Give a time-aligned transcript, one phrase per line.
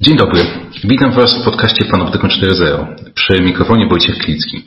[0.00, 0.40] Dzień dobry.
[0.84, 2.86] Witam Was w podcaście Panoptykon 4.0.
[3.14, 4.64] Przy mikrofonie Wojciech Klicki.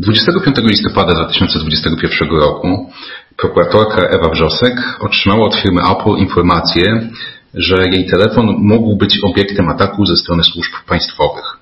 [0.00, 2.90] 25 listopada 2021 roku
[3.36, 7.10] prokuratorka Ewa Wrzosek otrzymała od firmy Apple informację,
[7.54, 11.56] że jej telefon mógł być obiektem ataku ze strony służb państwowych.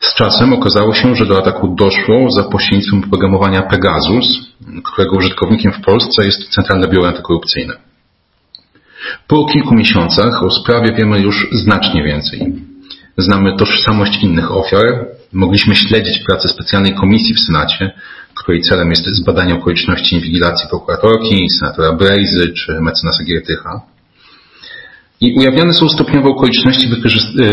[0.00, 4.26] Z czasem okazało się, że do ataku doszło za pośrednictwem programowania Pegasus,
[4.84, 7.93] którego użytkownikiem w Polsce jest Centralne Biuro Antykorupcyjne.
[9.26, 12.54] Po kilku miesiącach o sprawie wiemy już znacznie więcej.
[13.18, 17.90] Znamy tożsamość innych ofiar, mogliśmy śledzić pracę specjalnej komisji w Senacie,
[18.34, 23.80] której celem jest zbadanie okoliczności inwigilacji prokuratorki, senatora Brejzy czy mecenasa Giertycha.
[25.20, 26.88] I ujawniane są stopniowo okoliczności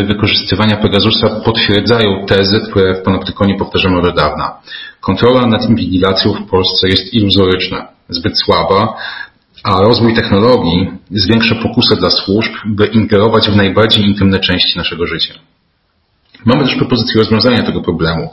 [0.07, 4.61] wykorzystywania Pegasusa potwierdzają tezy, które w Panoptykonie powtarzamy od dawna.
[5.01, 8.93] Kontrola nad inwigilacją w Polsce jest iluzoryczna, zbyt słaba,
[9.63, 15.33] a rozwój technologii zwiększa pokusę dla służb, by ingerować w najbardziej intymne części naszego życia.
[16.45, 18.29] Mamy też propozycję rozwiązania tego problemu.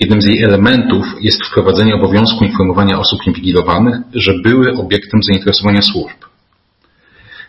[0.00, 6.16] Jednym z jej elementów jest wprowadzenie obowiązku informowania osób inwigilowanych, że były obiektem zainteresowania służb.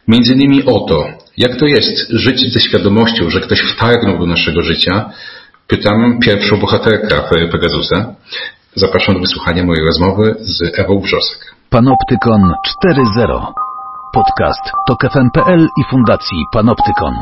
[0.07, 1.07] Między innymi o to,
[1.37, 5.09] jak to jest żyć ze świadomością, że ktoś wtargnął do naszego życia,
[5.67, 8.15] pytam pierwszą bohaterkę afery Pegasusa.
[8.75, 11.60] Zapraszam do wysłuchania mojej rozmowy z Ewą Wrzosek.
[11.71, 12.41] Panoptykon
[12.85, 13.45] 4.0
[14.13, 17.13] Podcast TOK FM.pl i Fundacji Panoptykon.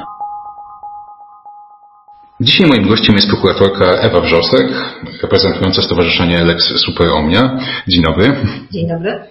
[2.42, 4.68] Dzisiaj moim gościem jest prokuratorka Ewa Wrzosek,
[5.22, 7.60] reprezentująca Stowarzyszenie Lex Super Omnia.
[7.88, 8.36] Dzień dobry.
[8.72, 9.24] Dzień dobry.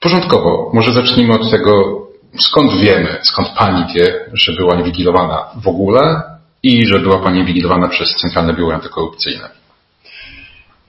[0.00, 2.02] Porządkowo, może zacznijmy od tego,
[2.38, 6.22] skąd wiemy, skąd Pani wie, że była inwigilowana w ogóle
[6.62, 9.48] i że była Pani inwigilowana przez Centralne Biuro Antykorupcyjne?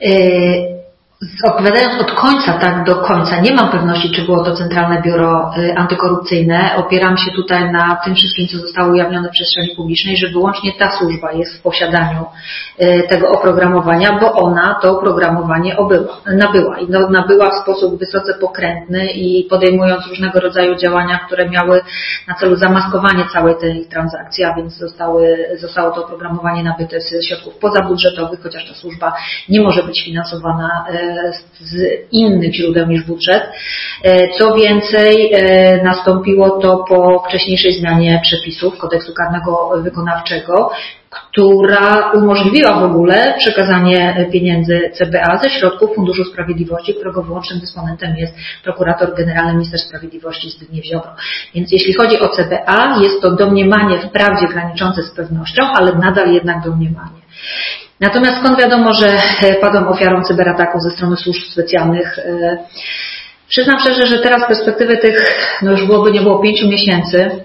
[0.02, 0.83] Yy
[1.44, 5.76] Opowiadając od końca, tak do końca, nie mam pewności, czy było to Centralne Biuro y,
[5.78, 6.72] Antykorupcyjne.
[6.76, 10.92] Opieram się tutaj na tym wszystkim, co zostało ujawnione w przestrzeni publicznej, że wyłącznie ta
[10.92, 12.26] służba jest w posiadaniu
[12.82, 18.34] y, tego oprogramowania, bo ona to oprogramowanie obyła, nabyła i no, nabyła w sposób wysoce
[18.34, 21.82] pokrętny i podejmując różnego rodzaju działania, które miały
[22.28, 27.58] na celu zamaskowanie całej tej transakcji, a więc zostały, zostało to oprogramowanie nabyte z środków
[27.58, 29.14] pozabudżetowych, chociaż ta służba
[29.50, 31.13] nie może być finansowana y,
[31.60, 31.76] z
[32.12, 33.44] innych źródeł niż budżet.
[34.04, 40.72] E, co więcej, e, nastąpiło to po wcześniejszej zmianie przepisów kodeksu karnego wykonawczego,
[41.14, 48.34] która umożliwiła w ogóle przekazanie pieniędzy CBA ze środków Funduszu Sprawiedliwości, którego wyłącznym dysponentem jest
[48.64, 51.12] prokurator generalny minister sprawiedliwości Zbigniew Ziobro.
[51.56, 56.64] Więc jeśli chodzi o CBA, jest to domniemanie wprawdzie graniczące z pewnością, ale nadal jednak
[56.64, 57.22] domniemanie.
[58.00, 59.08] Natomiast skąd wiadomo, że
[59.42, 62.20] e, padłam ofiarą cyberataku ze strony służb specjalnych?
[62.20, 62.58] E,
[63.50, 65.18] przyznam szczerze, że teraz z perspektywy tych,
[65.62, 67.43] no już byłoby nie było pięciu miesięcy,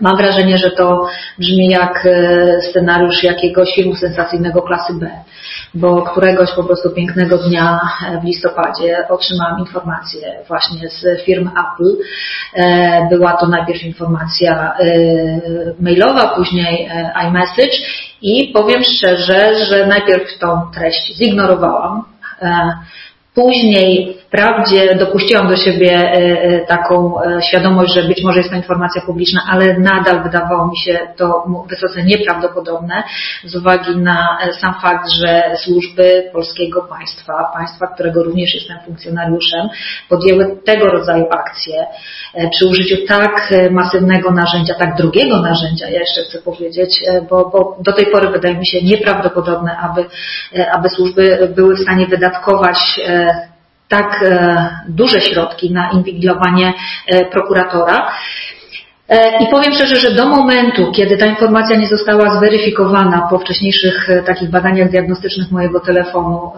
[0.00, 1.06] Mam wrażenie, że to
[1.38, 5.10] brzmi jak e, scenariusz jakiegoś filmu sensacyjnego klasy B,
[5.74, 7.80] bo któregoś po prostu pięknego dnia
[8.22, 12.02] w listopadzie otrzymałam informację właśnie z firmy Apple.
[13.10, 14.74] Była to najpierw informacja
[15.80, 16.88] mailowa, później
[17.28, 17.76] iMessage
[18.22, 22.04] i powiem szczerze, że najpierw tą treść zignorowałam.
[22.42, 22.70] E,
[23.34, 28.56] później Wprawdzie dopuściłam do siebie e, e, taką e, świadomość, że być może jest to
[28.56, 33.02] informacja publiczna, ale nadal wydawało mi się to wysoce nieprawdopodobne
[33.44, 39.68] z uwagi na sam fakt, że służby polskiego państwa, państwa, którego również jestem funkcjonariuszem,
[40.08, 41.86] podjęły tego rodzaju akcje
[42.50, 47.00] przy użyciu tak masywnego narzędzia, tak drugiego narzędzia, ja jeszcze chcę powiedzieć,
[47.30, 50.04] bo, bo do tej pory wydaje mi się nieprawdopodobne, aby,
[50.72, 53.00] aby służby były w stanie wydatkować
[53.88, 56.74] tak e, duże środki na inwigilowanie
[57.06, 58.12] e, prokuratora.
[59.08, 64.10] E, I powiem szczerze, że do momentu, kiedy ta informacja nie została zweryfikowana po wcześniejszych
[64.10, 66.52] e, takich badaniach diagnostycznych mojego telefonu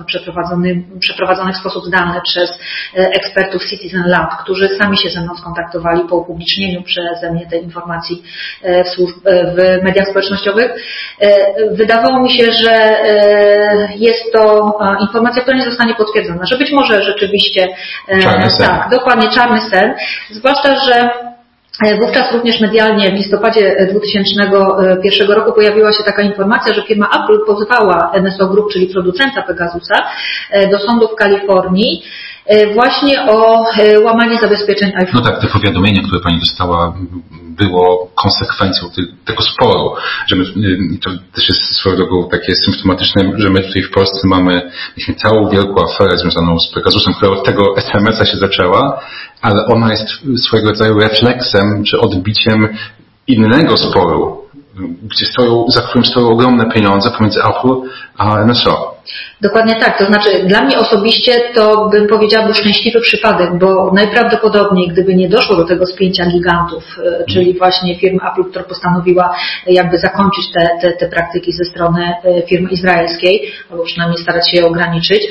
[1.01, 2.57] przeprowadzonych w sposób zdalny przez e,
[2.97, 8.23] ekspertów Citizen Lab, którzy sami się ze mną skontaktowali po upublicznieniu przeze mnie tej informacji
[8.63, 10.71] w, mediach społecznościowych,
[11.71, 12.97] wydawało mi się, że
[13.97, 17.69] jest to informacja, która nie zostanie potwierdzona, że być może rzeczywiście
[18.23, 18.69] czarny sen.
[18.69, 19.95] tak, dokładnie czarny sen,
[20.31, 21.40] zwłaszcza, że E,
[22.01, 28.13] wówczas również medialnie w listopadzie 2001 roku pojawiła się taka informacja, że firma Apple pozwała
[28.23, 29.95] NSO Group, czyli producenta Pegasusa,
[30.51, 32.03] e, do sądu w Kalifornii
[32.47, 33.65] e, właśnie o
[34.03, 35.25] łamanie zabezpieczeń iPhone.
[35.25, 36.95] No tak, te powiadomienie, które Pani dostała,
[37.57, 38.91] było konsekwencją
[39.25, 39.95] tego sporu,
[40.27, 40.45] że my,
[41.05, 45.51] to też jest swoją drogą takie symptomatyczne, że my tutaj w Polsce mamy mieliśmy całą
[45.51, 49.01] wielką aferę związaną z Pegasusem, która od tego SMS-a się zaczęła,
[49.43, 52.69] ale ona jest swojego rodzaju refleksem czy odbiciem
[53.27, 54.41] innego sporu,
[55.03, 57.75] gdzie stoją, za którym stoją ogromne pieniądze pomiędzy Apple
[58.21, 59.01] a NSO.
[59.41, 59.99] Dokładnie tak.
[59.99, 65.29] To znaczy, dla mnie osobiście to bym powiedziała był szczęśliwy przypadek, bo najprawdopodobniej, gdyby nie
[65.29, 69.37] doszło do tego spięcia gigantów, e, czyli właśnie firmy Apple, która postanowiła
[69.67, 74.57] jakby zakończyć te, te, te praktyki ze strony e, firmy izraelskiej, albo przynajmniej starać się
[74.57, 75.23] je ograniczyć,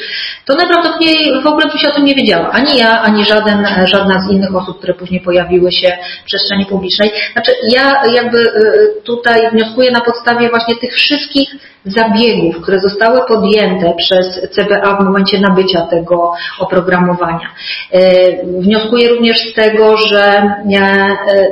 [0.46, 2.50] to najprawdopodobniej w ogóle bym się o tym nie wiedziała.
[2.52, 7.12] Ani ja, ani żaden, żadna z innych osób, które później pojawiły się w przestrzeni publicznej.
[7.34, 11.50] Znaczy, ja jakby e, tutaj wnioskuję na podstawie właśnie tych wszystkich
[11.86, 17.50] zabiegów, które zostały podjęte przez CBA w momencie nabycia tego oprogramowania.
[17.92, 18.00] E,
[18.46, 20.56] wnioskuję również z tego, że e,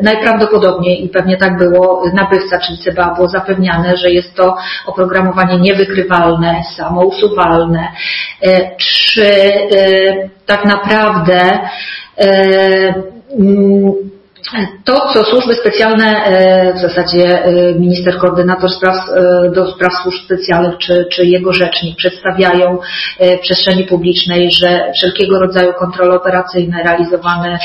[0.04, 6.62] najprawdopodobniej i pewnie tak było, nabywca, czyli CBA było zapewniane, że jest to oprogramowanie niewykrywalne,
[6.78, 7.88] samousuwalne,
[8.44, 9.32] e, czy
[10.46, 11.60] tak naprawdę
[14.84, 20.24] to, co służby specjalne, e, w zasadzie e, minister koordynator spraw, e, do spraw służb
[20.26, 22.78] specjalnych czy, czy jego rzecznik przedstawiają
[23.38, 27.60] w przestrzeni publicznej, że wszelkiego rodzaju kontrole operacyjne realizowane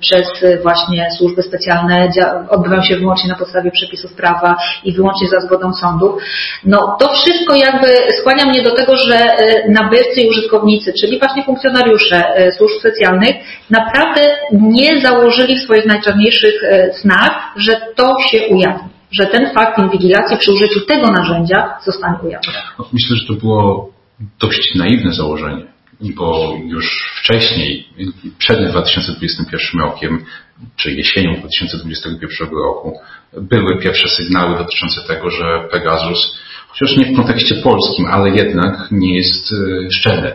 [0.00, 0.26] przez
[0.62, 2.08] właśnie służby specjalne
[2.48, 6.22] odbywają się wyłącznie na podstawie przepisów prawa i wyłącznie za zgodą sądów.
[6.64, 7.88] No to wszystko jakby
[8.20, 9.36] skłania mnie do tego, że
[9.68, 12.24] nabywcy i użytkownicy, czyli właśnie funkcjonariusze
[12.58, 13.36] służb specjalnych
[13.70, 14.20] naprawdę
[14.52, 20.36] nie założyli w swoich najczarniejszych e, snach, że to się ujawni, że ten fakt inwigilacji
[20.36, 22.58] przy użyciu tego narzędzia zostanie ujawniony.
[22.78, 23.92] No, myślę, że to było
[24.40, 25.64] dość naiwne założenie,
[26.00, 27.88] bo już wcześniej,
[28.38, 30.24] przed 2021 rokiem,
[30.76, 33.00] czy jesienią 2021 roku,
[33.32, 39.16] były pierwsze sygnały dotyczące tego, że Pegasus, chociaż nie w kontekście polskim, ale jednak nie
[39.16, 39.56] jest e,
[39.92, 40.34] szczery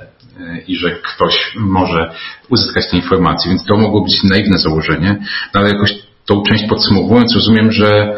[0.68, 2.12] i że ktoś może
[2.50, 5.18] uzyskać te informacje, więc to mogło być naiwne założenie,
[5.54, 5.96] no ale jakoś
[6.26, 8.16] tą część podsumowując, rozumiem, że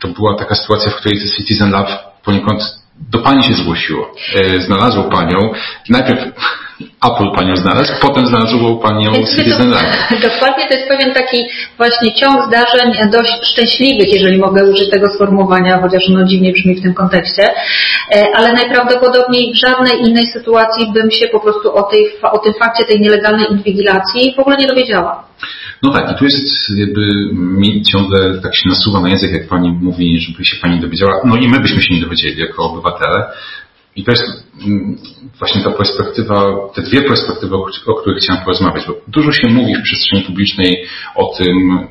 [0.00, 1.88] to była taka sytuacja, w której Citizen Lab
[2.24, 2.62] poniekąd
[3.10, 4.14] do Pani się zgłosiło.
[4.34, 5.52] E, znalazło Panią.
[5.88, 6.34] Najpierw
[6.80, 9.12] Apple Panią znalazł, potem znalazło Panią
[9.70, 10.20] Lab.
[10.22, 11.44] Dokładnie, to jest pewien taki
[11.76, 16.82] właśnie ciąg zdarzeń dość szczęśliwych, jeżeli mogę użyć tego sformułowania, chociaż ono dziwnie brzmi w
[16.82, 17.42] tym kontekście,
[18.14, 22.52] e, ale najprawdopodobniej w żadnej innej sytuacji bym się po prostu o, tej, o tym
[22.58, 25.24] fakcie tej nielegalnej inwigilacji w ogóle nie dowiedziała.
[25.82, 29.70] No tak, i tu jest jakby mi ciągle tak się nasuwa na język, jak Pani
[29.82, 33.24] mówi, żeby się Pani dowiedziała, no i my byśmy się nie dowiedzieli jako obywatele.
[33.96, 34.24] I to jest
[34.66, 34.98] mm,
[35.38, 37.56] właśnie ta perspektywa, te dwie perspektywy,
[37.86, 41.88] o których chciałem porozmawiać, bo dużo się mówi w przestrzeni publicznej o tym mm,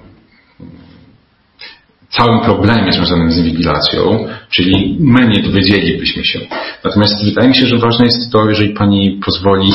[2.09, 6.39] całym problemie związanym z inwigilacją, czyli my nie dowiedzielibyśmy się.
[6.83, 9.73] Natomiast wydaje mi się, że ważne jest to, jeżeli Pani pozwoli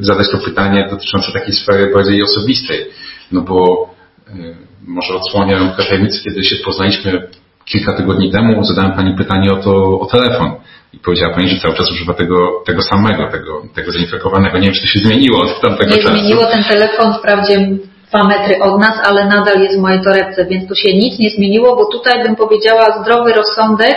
[0.00, 2.86] zadać to pytanie dotyczące takiej sfery bardziej osobistej
[3.32, 3.90] no bo
[4.28, 4.56] y,
[4.86, 7.28] może odsłonię tajemnicy, kiedy się poznaliśmy
[7.64, 10.50] kilka tygodni temu, zadałem Pani pytanie o to, o telefon.
[10.92, 14.58] I powiedziała Pani, że cały czas używa tego, tego samego, tego, tego zainfekowanego.
[14.58, 16.14] Nie wiem, czy to się zmieniło od tamtego Nie czasu.
[16.14, 17.68] Nie zmieniło ten telefon, wprawdzie
[18.08, 21.30] dwa metry od nas, ale nadal jest w mojej torebce, więc tu się nic nie
[21.30, 23.96] zmieniło, bo tutaj bym powiedziała zdrowy rozsądek,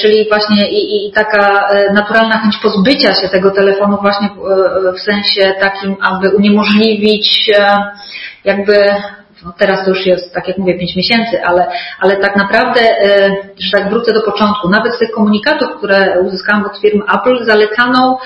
[0.00, 4.50] czyli właśnie i, i taka e, naturalna chęć pozbycia się tego telefonu właśnie w,
[4.88, 7.76] e, w sensie takim, aby uniemożliwić e,
[8.44, 8.74] jakby
[9.44, 11.66] no teraz to już jest, tak jak mówię, 5 miesięcy, ale,
[12.00, 16.64] ale tak naprawdę, e, że tak wrócę do początku, nawet z tych komunikatów, które uzyskałam
[16.64, 18.16] od firmy Apple, zalecaną,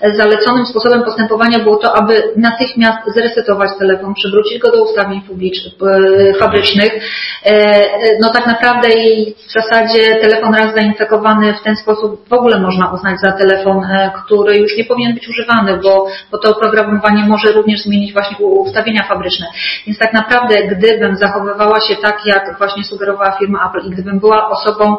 [0.00, 6.34] e, zaleconym sposobem postępowania było to, aby natychmiast zresetować telefon, przywrócić go do ustawień e,
[6.34, 6.92] fabrycznych.
[8.20, 12.92] No tak naprawdę i w zasadzie telefon raz zainfekowany w ten sposób w ogóle można
[12.92, 13.86] uznać za telefon,
[14.24, 19.02] który już nie powinien być używany, bo, bo to oprogramowanie może również zmienić właśnie ustawienia
[19.08, 19.46] fabryczne.
[19.86, 24.48] Więc tak naprawdę gdybym zachowywała się tak, jak właśnie sugerowała firma Apple i gdybym była
[24.48, 24.96] osobą,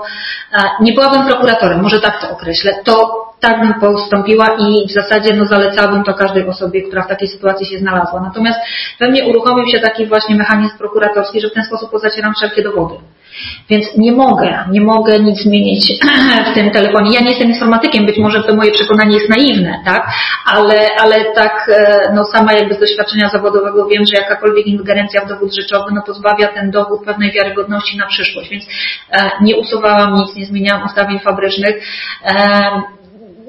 [0.53, 5.33] e, nie byłabym prokuratorem, może tak to określę, to tak bym postąpiła i w zasadzie
[5.33, 8.21] no, zalecałabym to każdej osobie, która w takiej sytuacji się znalazła.
[8.21, 8.59] Natomiast
[8.99, 12.95] we mnie uruchomił się taki właśnie mechanizm prokuratorski, że w ten sposób pozacieram wszelkie dowody.
[13.69, 15.93] Więc nie mogę, nie mogę nic zmienić
[16.51, 17.13] w tym telefonie.
[17.13, 20.07] Ja nie jestem informatykiem, być może to moje przekonanie jest naiwne, tak?
[20.45, 25.29] Ale, ale tak, e, no sama jakby z doświadczenia zawodowego wiem, że jakakolwiek ingerencja w
[25.29, 28.49] dowód rzeczowy, no pozbawia ten dowód pewnej wiarygodności na przyszłość.
[28.49, 28.65] Więc
[29.11, 31.83] e, nie usuwałam nic, nie zmieniałam ustawień fabrycznych.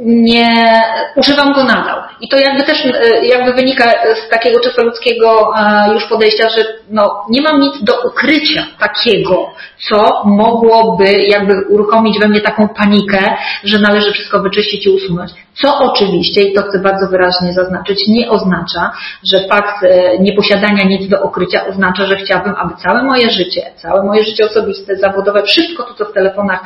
[0.05, 0.83] Nie
[1.17, 2.03] używam go nadal.
[2.21, 3.85] I to jakby też e, jakby wynika
[4.27, 9.51] z takiego czysto ludzkiego e, już podejścia, że no, nie mam nic do ukrycia takiego,
[9.89, 15.31] co mogłoby jakby uruchomić we mnie taką panikę, że należy wszystko wyczyścić i usunąć.
[15.55, 18.93] Co oczywiście, i to chcę bardzo wyraźnie zaznaczyć, nie oznacza,
[19.33, 24.05] że fakt e, nieposiadania nic do ukrycia oznacza, że chciałabym, aby całe moje życie, całe
[24.05, 26.61] moje życie osobiste, zawodowe, wszystko to, co w telefonach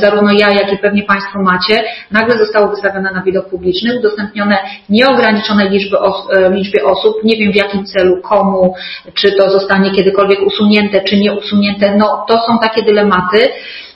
[0.00, 4.58] zarówno ja, jak i pewnie Państwo macie, nagle zostało wystawione na widok publiczny, udostępnione
[4.88, 8.74] nieograniczonej liczby os e, liczbie osób, nie wiem w jakim celu, komu,
[9.14, 11.96] czy to zostanie kiedykolwiek usunięte, czy nie usunięte.
[11.96, 13.48] No, to są takie dylematy,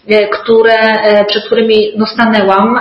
[0.08, 2.80] e, które, e, przed którymi no, stanęłam.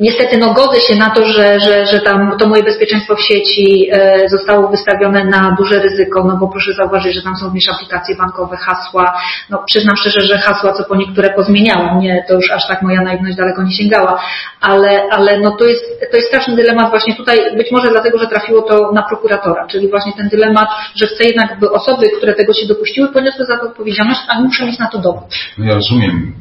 [0.00, 3.88] Niestety no, godzę się na to, że, że, że tam to moje bezpieczeństwo w sieci
[3.92, 8.16] e, zostało wystawione na duże ryzyko, no bo proszę zauważyć, że tam są również aplikacje
[8.16, 9.20] bankowe, hasła.
[9.50, 13.02] No przyznam szczerze, że hasła co po niektóre pozmieniałam, nie, to już aż tak moja
[13.02, 14.22] naiwność daleko nie sięgała,
[14.60, 18.26] ale, ale no to jest, to jest straszny dylemat właśnie tutaj, być może dlatego, że
[18.26, 22.52] trafiło to na prokuratora, czyli właśnie ten dylemat, że chcę jednak, by osoby, które tego
[22.52, 25.34] się dopuściły, poniosły za to odpowiedzialność, a muszę mieć na to dowód.
[25.58, 26.32] No ja rozumiem,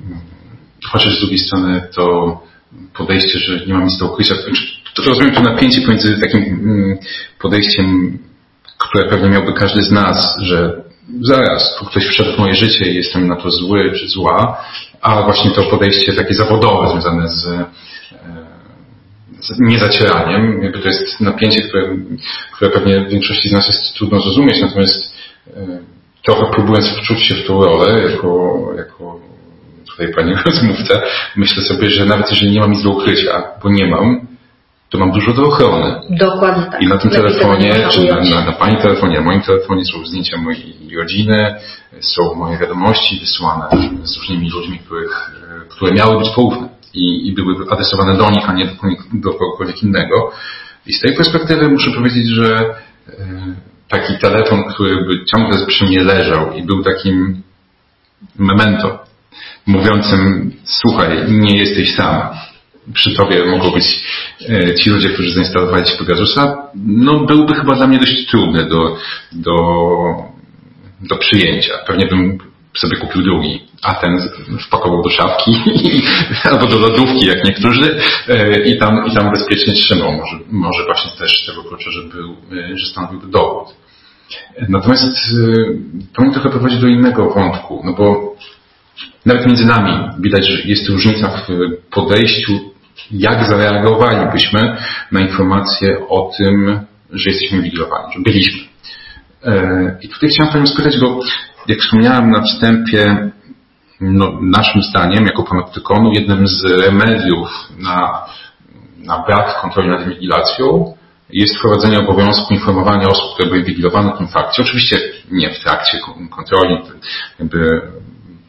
[0.86, 2.38] chociaż z drugiej strony to
[2.98, 4.36] podejście, że nie mam nic do ukrycia.
[4.94, 6.98] To rozumiem to napięcie pomiędzy takim mm,
[7.40, 8.18] podejściem,
[8.78, 10.84] które pewnie miałby każdy z nas, że
[11.22, 14.64] zaraz, tu ktoś wszedł w moje życie i jestem na to zły czy zła,
[15.02, 17.66] a właśnie to podejście takie zawodowe związane z, e,
[19.42, 21.98] z niezacieraniem, jakby to jest napięcie, które,
[22.52, 25.14] które pewnie w większości z nas jest trudno zrozumieć, natomiast
[25.48, 25.80] e,
[26.26, 29.29] trochę próbując wczuć się w tą rolę jako, jako
[30.00, 31.02] tutaj pani rozmówca,
[31.36, 34.28] myślę sobie, że nawet jeżeli nie mam nic do ukrycia, bo nie mam,
[34.90, 36.02] to mam dużo do ochrony.
[36.10, 36.82] Dokładnie tak.
[36.82, 40.38] I na tym telefonie, czy na, na, na, Pani telefonie, na moim telefonie są zdjęcia
[40.38, 41.56] mojej rodziny,
[42.00, 43.68] są moje wiadomości wysłane
[44.04, 45.32] z różnymi ludźmi, których,
[45.70, 48.74] które miały być poufne i, i były adresowane do nich, a nie do,
[49.14, 50.32] do kogokolwiek innego.
[50.88, 52.74] I z tej perspektywy muszę powiedzieć, że e,
[53.88, 57.44] taki telefon, który by ciągle przy mnie leżał i był takim
[58.40, 59.09] memento,
[59.68, 62.22] mówiącym, słuchaj, nie jesteś sam.
[62.94, 64.04] Przy tobie mogą być
[64.50, 68.98] e, ci ludzie, którzy zainstalowali ci Pegasusa, no byłby chyba dla mnie dość trudny do,
[69.32, 69.56] do,
[71.02, 71.74] do przyjęcia.
[71.88, 72.38] Pewnie bym
[72.78, 74.30] sobie kupił drugi, a ten
[74.68, 75.52] wpakował do szafki
[76.52, 80.12] albo do lodówki, jak niektórzy, e, i tam, i tam bezpiecznie trzymał.
[80.12, 83.68] Może, może właśnie też tego klucza, że, był, e, że stanowiłby dowód.
[84.70, 85.04] Natomiast
[86.14, 88.36] to mnie trochę prowadzi do innego wątku, no bo
[89.26, 91.48] nawet między nami widać, że jest różnica w
[91.92, 92.60] podejściu,
[93.12, 94.78] jak zareagowalibyśmy
[95.12, 96.80] na informację o tym,
[97.12, 98.62] że jesteśmy wigilowani, że byliśmy.
[99.44, 101.20] E, I tutaj chciałem Panią spytać, bo
[101.68, 103.32] jak wspomniałem na wstępie,
[104.02, 108.26] no, naszym zdaniem, jako panoptykonu, jednym z remediów na,
[108.98, 110.94] na brak kontroli nad inwigilacją
[111.30, 114.62] jest wprowadzenie obowiązku informowania osób, które były inwigilowane o tym fakcie.
[114.62, 115.00] Oczywiście
[115.32, 115.98] nie w trakcie
[116.30, 116.78] kontroli,
[117.40, 117.82] jakby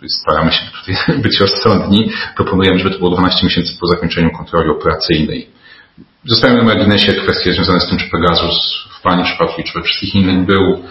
[0.09, 5.49] staramy się tutaj być rozsądni, proponujemy, żeby to było 12 miesięcy po zakończeniu kontroli operacyjnej.
[6.25, 9.83] Zostają na marginesie kwestie związane z tym, czy Pegasus w Pani przypadku i czy we
[9.83, 10.83] wszystkich innych był,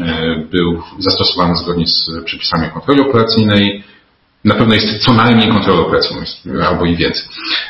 [0.00, 3.84] e, był zastosowany zgodnie z przepisami kontroli operacyjnej.
[4.44, 6.22] Na pewno jest co najmniej kontrola operacyjna,
[6.68, 7.24] albo i więcej.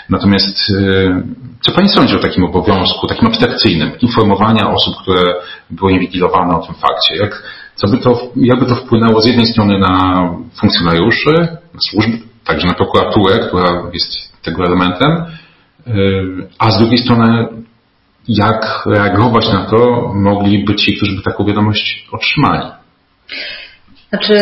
[0.09, 1.23] Natomiast e,
[1.61, 5.35] co Pani sądzi o takim obowiązku, takim abstrakcyjnym, informowania osób, które
[5.71, 7.17] były inwigilowane o tym fakcie?
[7.17, 7.43] Jak,
[7.75, 10.25] co by to, jakby to wpłynęło z jednej strony na
[10.61, 11.35] funkcjonariuszy,
[11.75, 15.25] na służby, także na prokuraturę, która jest tego elementem,
[15.87, 17.49] yy, a z drugiej strony
[18.29, 22.71] jak reagować na to mogliby ci, którzy by taką wiadomość otrzymali?
[24.09, 24.39] Znaczy,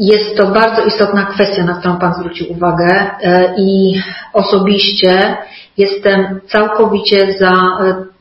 [0.00, 4.00] jest to bardzo istotna kwestia, na którą Pan zwrócił uwagę yy, i
[4.32, 5.36] osobiście
[5.76, 7.52] jestem całkowicie za
[7.84, 8.13] yy,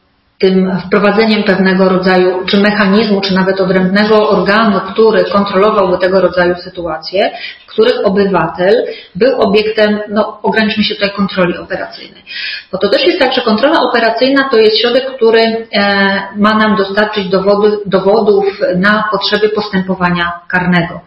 [0.43, 7.31] tym wprowadzeniem pewnego rodzaju, czy mechanizmu, czy nawet odrębnego organu, który kontrolowałby tego rodzaju sytuacje,
[7.65, 8.85] w których obywatel
[9.15, 12.23] był obiektem, no ograniczmy się tutaj kontroli operacyjnej.
[12.71, 15.67] Bo to też jest tak, że kontrola operacyjna to jest środek, który e,
[16.35, 18.45] ma nam dostarczyć dowody, dowodów
[18.75, 21.01] na potrzeby postępowania karnego.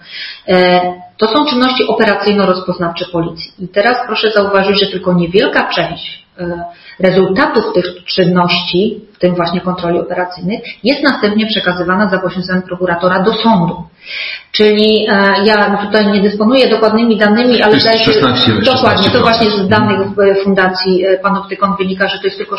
[0.48, 0.80] E,
[1.16, 3.52] to są czynności operacyjno-rozpoznawcze policji.
[3.58, 6.64] I teraz proszę zauważyć, że tylko niewielka część e,
[6.98, 13.32] rezultatów tych czynności, w tym właśnie kontroli operacyjnych, jest następnie przekazywana za pośrednictwem prokuratora do
[13.32, 13.82] sądu.
[14.52, 19.50] Czyli e, ja tutaj nie dysponuję dokładnymi danymi, ale zdaje się, 16, dokładnie, to właśnie
[19.50, 19.98] z danych
[20.44, 22.58] Fundacji e, Panoptykon wynika, że to jest tylko 16%.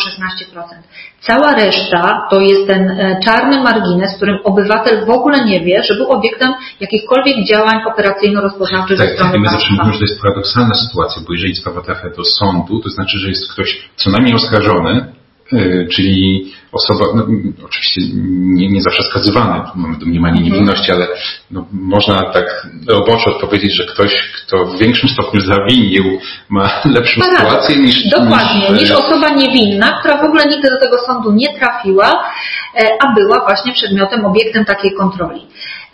[1.19, 5.83] Cała reszta to jest ten e, czarny margines, w którym obywatel w ogóle nie wie,
[5.83, 10.05] że był obiektem jakichkolwiek działań operacyjno-rozpoznawczych tak, ze strony Tak, my zawsze mówimy, że to
[10.05, 14.09] jest paradoksalna sytuacja, bo jeżeli sprawa trafia do sądu, to znaczy, że jest ktoś co
[14.09, 15.13] najmniej oskarżony,
[15.91, 17.25] czyli osoba, no,
[17.65, 18.01] oczywiście
[18.57, 21.07] nie, nie zawsze skazywany, mamy domniemanie niewinności, ale
[21.51, 24.11] no, można tak roboczo odpowiedzieć, że ktoś,
[24.45, 28.09] kto w większym stopniu zawinił, ma lepszą tak, sytuację niż...
[28.09, 32.23] Dokładnie, niż, niż osoba niewinna, która w ogóle nigdy do tego sądu nie trafiła,
[32.75, 35.41] e, a była właśnie przedmiotem, obiektem takiej kontroli.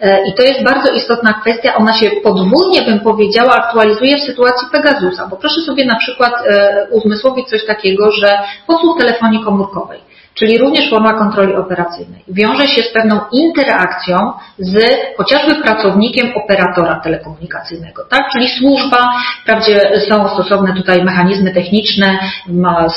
[0.04, 1.76] E, I to jest bardzo istotna kwestia.
[1.76, 6.88] Ona się podwójnie, bym powiedziała, aktualizuje w sytuacji Pegasusa, bo proszę sobie na przykład e,
[6.92, 10.00] uzmysłowić coś takiego, że posłuch telefonii komórkowej
[10.34, 12.24] czyli również forma kontroli operacyjnej.
[12.28, 14.18] Wiąże się z pewną interakcją
[14.58, 14.78] z
[15.18, 18.22] chociażby pracownikiem operatora telekomunikacyjnego, tak?
[18.34, 19.14] Czyli służba,
[19.44, 22.20] wprawdzie są stosowne tutaj mechanizmy techniczne,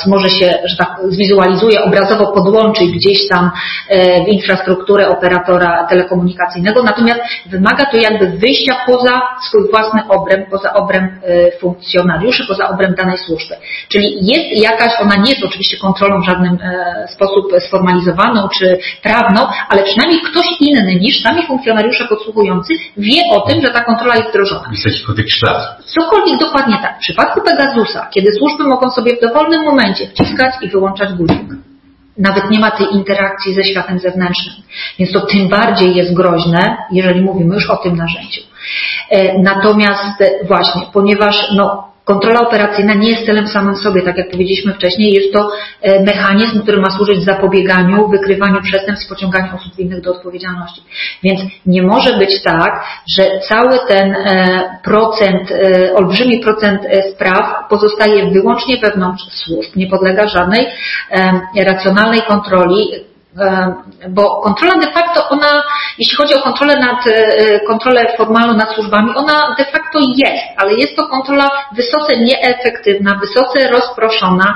[0.07, 3.51] może się, że tak zwizualizuje, obrazowo podłączyć gdzieś tam
[3.89, 10.73] e, w infrastrukturę operatora telekomunikacyjnego, natomiast wymaga to jakby wyjścia poza swój własny obręb, poza
[10.73, 13.55] obręb e, funkcjonariuszy, poza obręb danej służby.
[13.89, 19.47] Czyli jest jakaś, ona nie jest oczywiście kontrolą w żadnym e, sposób, sformalizowaną czy prawną,
[19.69, 24.29] ale przynajmniej ktoś inny niż sami funkcjonariusze podsłuchujący wie o tym, że ta kontrola jest
[24.29, 24.69] wdrożona.
[24.71, 25.83] Jest jakikolwiek ślad.
[25.85, 26.97] Cokolwiek dokładnie tak.
[26.97, 31.47] W przypadku Pegasusa, kiedy służby mogą sobie w dowolnym momencie wciskać i wyłączać guzik.
[32.17, 34.55] Nawet nie ma tej interakcji ze światem zewnętrznym.
[34.99, 38.41] Więc to tym bardziej jest groźne, jeżeli mówimy już o tym narzędziu.
[39.09, 44.73] E, natomiast właśnie, ponieważ no, Kontrola operacyjna nie jest celem samym sobie, tak jak powiedzieliśmy
[44.73, 45.49] wcześniej, jest to
[45.81, 50.81] e, mechanizm, który ma służyć zapobieganiu, wykrywaniu przestępstw pociąganiu osób winnych do odpowiedzialności.
[51.23, 52.83] Więc nie może być tak,
[53.17, 56.81] że cały ten e, procent, e, olbrzymi procent
[57.13, 60.67] spraw pozostaje wyłącznie wewnątrz służb, nie podlega żadnej
[61.55, 62.89] racjonalnej kontroli,
[64.09, 65.63] bo kontrola de facto ona,
[65.97, 70.73] jeśli chodzi o kontrolę nad, e, kontrolę formalną nad służbami, ona de facto jest, ale
[70.73, 74.53] jest to kontrola wysoce nieefektywna, wysoce rozproszona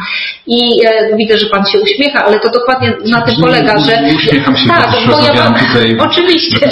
[0.48, 4.00] i e, widzę, że Pan się uśmiecha, ale to dokładnie na tym polega, że...
[4.16, 5.60] Uśmiecham się, tak, bo ja mam...
[5.60, 6.70] tutaj oczywiście.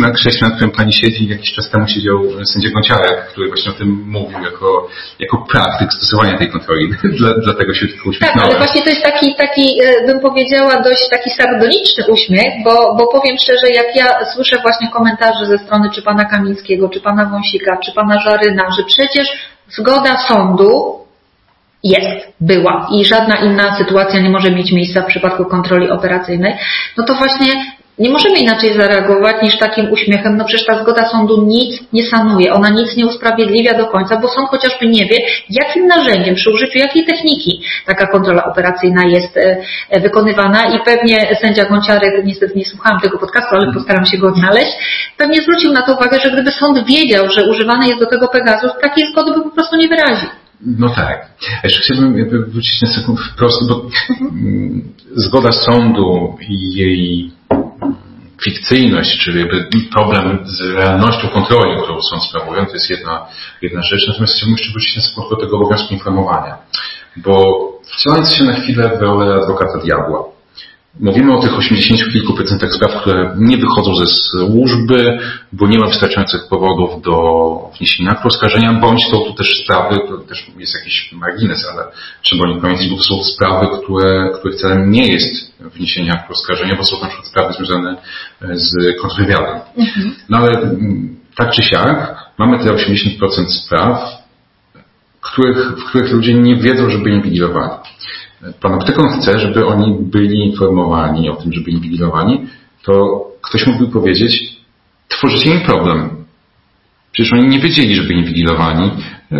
[0.00, 2.18] na krześle, na którym Pani siedzi, jakiś czas temu siedział
[2.52, 4.88] sędzia Gonciarek, który właśnie o tym mówił jako,
[5.18, 6.92] jako praktyk stosowania tej kontroli.
[7.44, 8.50] Dlatego się tylko uśmiechnąłem.
[8.50, 12.94] Tak, ale właśnie to jest taki, taki, e, bym powiedziała, dość taki sardoniczny uśmiech, bo,
[12.94, 17.24] bo powiem szczerze, jak ja słyszę właśnie komentarze ze strony czy pana Kamińskiego, czy pana
[17.24, 19.28] Wąsika, czy pana Żaryna, że przecież
[19.68, 21.00] zgoda sądu
[21.84, 26.54] jest, była i żadna inna sytuacja nie może mieć miejsca w przypadku kontroli operacyjnej,
[26.96, 27.52] no to właśnie
[28.00, 32.52] nie możemy inaczej zareagować niż takim uśmiechem, no przecież ta zgoda sądu nic nie sanuje,
[32.52, 35.18] ona nic nie usprawiedliwia do końca, bo sąd chociażby nie wie,
[35.50, 39.56] jakim narzędziem, przy użyciu jakiej techniki taka kontrola operacyjna jest e,
[39.90, 44.28] e, wykonywana i pewnie sędzia Gąciarek, niestety nie słuchałam tego podcastu, ale postaram się go
[44.28, 44.72] odnaleźć,
[45.16, 48.70] pewnie zwrócił na to uwagę, że gdyby sąd wiedział, że używany jest do tego Pegasus,
[48.82, 50.28] takiej zgody by po prostu nie wyraził.
[50.78, 51.26] No tak.
[51.64, 54.82] Jeszcze chciałbym wrócić na sekundę wprost, bo mhm.
[55.16, 57.30] zgoda sądu i jej
[58.44, 63.26] fikcyjność, czyli jakby problem z realnością kontroli, którą sąd sprawują, to jest jedna,
[63.62, 64.08] jedna rzecz.
[64.08, 66.58] Natomiast chciałbym jeszcze wrócić na sekundę do tego obowiązku informowania.
[67.16, 67.44] Bo
[67.84, 70.24] wcielając się na chwilę w rolę adwokata diabła,
[70.98, 75.18] Mówimy o tych 80 kilku procentach spraw, które nie wychodzą ze służby,
[75.52, 80.18] bo nie ma wystarczających powodów do wniesienia aktu oskarżenia, bądź są tu też sprawy, to
[80.18, 81.84] też jest jakiś margines, ale
[82.22, 86.32] trzeba o nich pamiętać, bo to są sprawy, które, których celem nie jest wniesienie aktu
[86.32, 87.96] oskarżenia, bo są na przykład sprawy związane
[88.52, 89.60] z kontrwywiadem.
[89.76, 90.14] Mhm.
[90.28, 94.20] No ale mm, tak czy siak, mamy te 80% spraw,
[95.20, 97.70] których, w których ludzie nie wiedzą, żeby inwigilowali.
[98.60, 102.46] Panoptykon chce, żeby oni byli informowani o tym, żeby inwigilowani,
[102.82, 104.56] to ktoś mógłby powiedzieć,
[105.08, 106.10] tworzycie im problem.
[107.12, 108.90] Przecież oni nie wiedzieli, żeby inwigilowani,
[109.32, 109.38] e,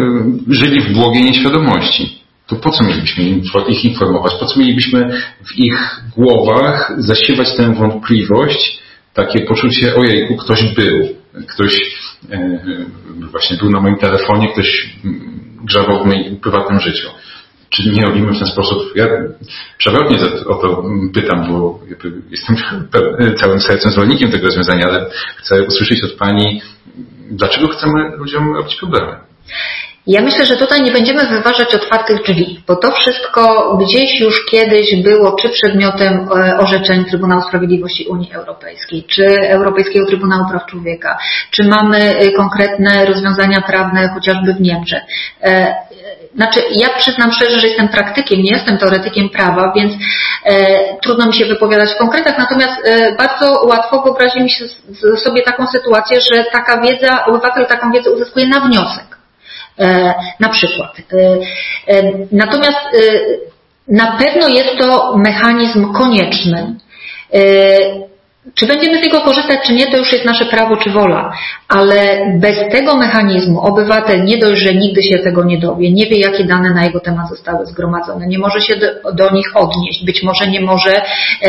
[0.49, 2.21] żyli w błogiej nieświadomości.
[2.47, 3.23] To po co mielibyśmy
[3.69, 4.35] ich informować?
[4.35, 5.11] Po co mielibyśmy
[5.45, 8.81] w ich głowach zasiewać tę wątpliwość,
[9.15, 11.09] takie poczucie, ojejku, ktoś był,
[11.49, 11.81] ktoś
[12.31, 12.61] e,
[13.31, 14.97] właśnie był na moim telefonie, ktoś
[15.65, 17.09] grzebał w moim prywatnym życiu
[17.71, 18.83] czy nie robimy w ten sposób.
[18.95, 19.07] Ja
[19.79, 21.81] przewrotnie o to pytam, bo
[22.31, 22.57] jestem
[23.41, 25.07] całym sercem zwolennikiem tego rozwiązania, ale
[25.37, 26.63] chcę usłyszeć od Pani,
[27.31, 29.17] dlaczego chcemy ludziom robić problemy.
[30.07, 35.03] Ja myślę, że tutaj nie będziemy wyważać otwartych drzwi, bo to wszystko gdzieś już kiedyś
[35.03, 41.19] było czy przedmiotem e, orzeczeń Trybunału Sprawiedliwości Unii Europejskiej, czy Europejskiego Trybunału Praw Człowieka,
[41.51, 45.03] czy mamy e, konkretne rozwiązania prawne chociażby w Niemczech.
[46.35, 49.93] Znaczy, ja przyznam szczerze, że jestem praktykiem, nie jestem teoretykiem prawa, więc
[50.45, 50.67] e,
[51.03, 54.65] trudno mi się wypowiadać w konkretach, natomiast e, bardzo łatwo wyobrazić mi się
[55.17, 59.19] sobie taką sytuację, że taka wiedza, obywatel taką wiedzę uzyskuje na wniosek.
[59.79, 60.97] E, na przykład.
[62.33, 62.79] Natomiast
[63.89, 66.75] na pewno jest to mechanizm konieczny.
[68.55, 71.33] Czy będziemy z niego korzystać, czy nie, to już jest nasze prawo czy wola,
[71.69, 76.21] ale bez tego mechanizmu obywatel nie dość, że nigdy się tego nie dowie, nie wie,
[76.21, 80.23] jakie dane na jego temat zostały zgromadzone, nie może się do, do nich odnieść, być
[80.23, 81.03] może nie może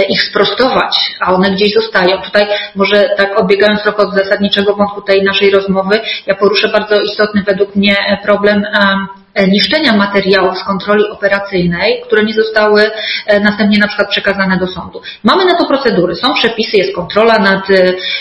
[0.09, 2.21] ich sprostować, a one gdzieś zostają.
[2.21, 7.43] Tutaj może tak odbiegając trochę od zasadniczego wątku tej naszej rozmowy, ja poruszę bardzo istotny
[7.43, 12.91] według mnie problem E, niszczenia materiałów z kontroli operacyjnej, które nie zostały
[13.25, 15.01] e, następnie na przykład przekazane do sądu.
[15.23, 17.63] Mamy na to procedury, są przepisy, jest kontrola nad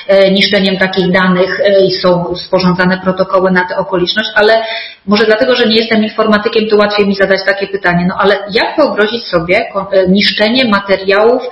[0.08, 4.62] e, niszczeniem takich danych i są sporządzane protokoły na tę okoliczność, ale
[5.06, 8.06] może dlatego, że nie jestem informatykiem, to łatwiej mi zadać takie pytanie.
[8.08, 9.68] No ale jak wyobrazić sobie
[10.08, 11.42] niszczenie materiałów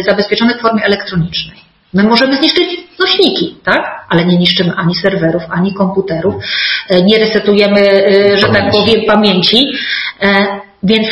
[0.00, 1.63] zabezpieczonych w formie elektronicznej?
[1.94, 4.06] My możemy zniszczyć nośniki, tak?
[4.08, 6.34] Ale nie niszczymy ani serwerów, ani komputerów,
[6.88, 9.72] e, nie resetujemy, e, że tak powiem, pamięci,
[10.22, 10.46] e,
[10.82, 11.06] więc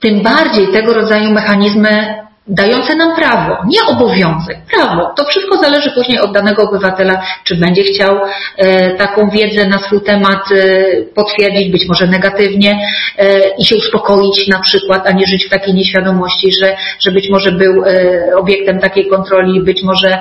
[0.00, 5.12] tym bardziej tego rodzaju mechanizmy dające nam prawo, nie obowiązek, prawo.
[5.16, 8.20] To wszystko zależy później od danego obywatela, czy będzie chciał
[8.56, 12.86] e, taką wiedzę na swój temat e, potwierdzić, być może negatywnie
[13.18, 17.30] e, i się uspokoić na przykład, a nie żyć w takiej nieświadomości, że, że być
[17.30, 17.82] może był
[18.36, 20.18] obiektem takiej kontroli, być może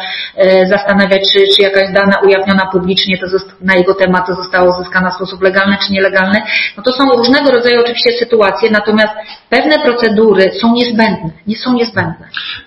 [0.69, 3.25] zastanawiać, czy, czy jakaś dana ujawniona publicznie to
[3.61, 6.41] na jego temat to zostało uzyskana w sposób legalny czy nielegalny.
[6.77, 9.13] No to są różnego rodzaju oczywiście sytuacje, natomiast
[9.49, 12.08] pewne procedury są niezbędne, nie są niezbędne.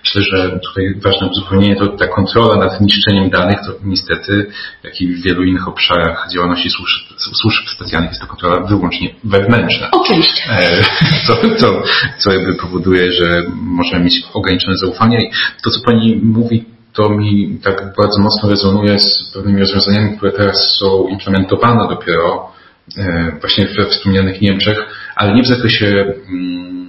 [0.03, 4.51] Myślę, że tutaj ważne uzupełnienie to ta kontrola nad niszczeniem danych, to niestety,
[4.83, 9.91] jak i w wielu innych obszarach działalności służb, służb specjalnych jest to kontrola wyłącznie wewnętrzna.
[9.91, 10.43] Oczywiście.
[10.49, 10.83] E,
[11.27, 11.83] co, co,
[12.17, 15.31] co jakby powoduje, że możemy mieć ograniczone zaufanie i
[15.63, 20.77] to, co Pani mówi, to mi tak bardzo mocno rezonuje z pewnymi rozwiązaniami, które teraz
[20.79, 22.51] są implementowane dopiero
[22.97, 24.77] e, właśnie we wspomnianych Niemczech,
[25.15, 26.82] ale nie w zakresie mm,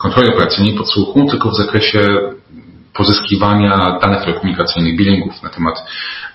[0.00, 2.00] kontroli operacyjnej podsłuchu, tylko w zakresie
[2.94, 5.84] pozyskiwania danych telekomunikacyjnych, billingów na temat,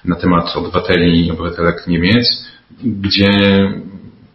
[0.06, 2.46] na temat obywateli i obywatelek Niemiec,
[2.84, 3.30] gdzie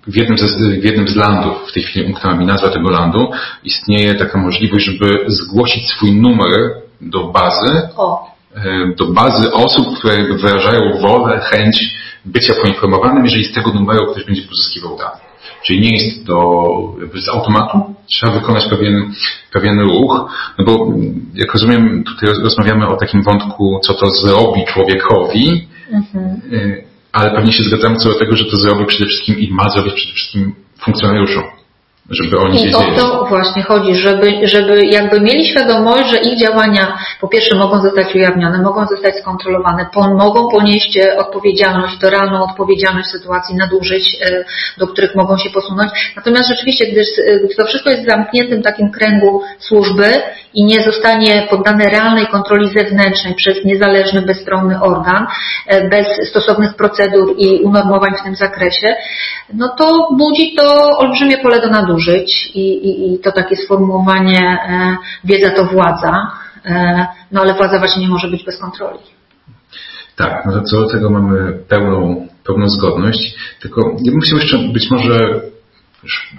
[0.07, 3.31] w jednym, z, w jednym z landów, w tej chwili umknęła mi nazwa tego landu,
[3.65, 8.31] istnieje taka możliwość, żeby zgłosić swój numer do bazy, o.
[8.55, 14.25] E, do bazy osób, które wyrażają wolę, chęć bycia poinformowanym, jeżeli z tego numeru ktoś
[14.25, 15.30] będzie pozyskiwał dane.
[15.67, 16.65] Czyli nie jest to
[17.15, 19.13] z automatu, trzeba wykonać pewien,
[19.53, 20.93] pewien ruch, no bo
[21.35, 26.41] jak rozumiem, tutaj rozmawiamy o takim wątku, co to zrobi człowiekowi, mhm.
[26.53, 29.71] Y, ale pewnie się zgadzamy co do tego, że to zrobi przede wszystkim i ma
[29.71, 31.60] zrobić przede wszystkim funkcjonariuszom
[32.11, 36.99] żeby oni I o to właśnie chodzi, żeby, żeby jakby mieli świadomość, że ich działania
[37.21, 43.09] po pierwsze mogą zostać ujawnione, mogą zostać skontrolowane, po, mogą ponieść e, odpowiedzialność, realną odpowiedzialność
[43.09, 44.45] w sytuacji nadużyć, e,
[44.79, 45.91] do których mogą się posunąć.
[46.17, 47.03] Natomiast rzeczywiście, gdy,
[47.45, 50.07] gdy to wszystko jest w zamkniętym takim kręgu służby
[50.55, 55.27] i nie zostanie poddane realnej kontroli zewnętrznej przez niezależny, bezstronny organ,
[55.67, 58.97] e, bez stosownych procedur i unormowań w tym zakresie,
[59.55, 62.00] no to budzi to olbrzymie pole do nadużyć
[62.55, 66.27] i, i, i to takie sformułowanie e, wiedza to władza,
[66.65, 68.99] e, no ale władza właśnie nie może być bez kontroli.
[70.17, 74.59] Tak, no to co do tego mamy pełną, pełną zgodność, tylko ja bym chciał jeszcze
[74.59, 75.41] być może,
[76.03, 76.35] już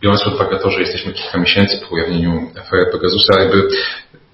[0.00, 3.68] biorąc pod uwagę to, że jesteśmy kilka miesięcy po ujawnieniu afery Pegasusa, jakby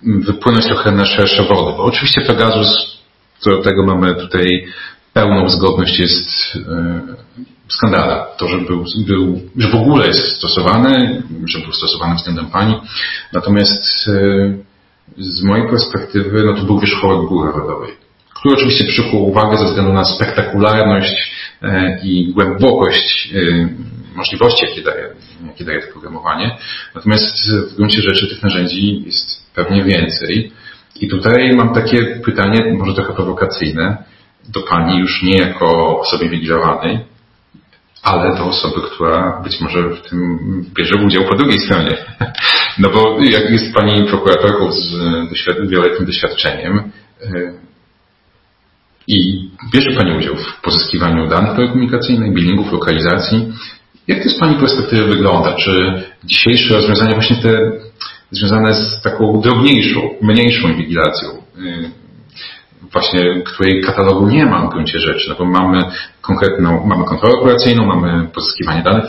[0.02, 2.98] wypłynąć trochę na szersze wody, bo oczywiście Pegasus,
[3.38, 4.66] co do tego mamy tutaj
[5.12, 7.00] pełną zgodność, jest e,
[7.68, 8.26] skandala.
[8.38, 12.74] To, że, był, był, że w ogóle jest stosowany, że był stosowany względem pani.
[13.32, 14.52] Natomiast e,
[15.18, 17.92] z mojej perspektywy, no to był wierzchołek góry rodowej,
[18.34, 23.32] który oczywiście przykuł uwagę ze względu na spektakularność e, i głębokość
[24.16, 25.08] możliwości, jakie daje,
[25.46, 26.56] jakie daje to programowanie.
[26.94, 30.52] Natomiast w gruncie rzeczy tych narzędzi jest pewnie więcej.
[31.00, 34.04] I tutaj mam takie pytanie, może trochę prowokacyjne,
[34.48, 36.98] do Pani już nie jako osoby inwigilowanej,
[38.02, 40.38] ale do osoby, która być może w tym
[40.74, 41.96] bierze udział po drugiej stronie.
[42.78, 44.90] No bo jak jest Pani prokuratorką z
[45.68, 47.52] wieloletnim doświadczeniem, e,
[49.08, 53.52] i bierze Pani udział w pozyskiwaniu danych telekomunikacyjnych, billingów, lokalizacji.
[54.08, 55.54] Jak to z Pani perspektywy wygląda?
[55.54, 57.72] Czy dzisiejsze rozwiązania właśnie te
[58.30, 61.28] związane z taką drobniejszą, mniejszą inwigilacją,
[61.58, 62.01] y,
[62.92, 65.84] właśnie której katalogu nie ma w gruncie rzeczy, no bo mamy
[66.20, 69.04] konkretną, mamy kontrolę operacyjną, mamy pozyskiwanie danych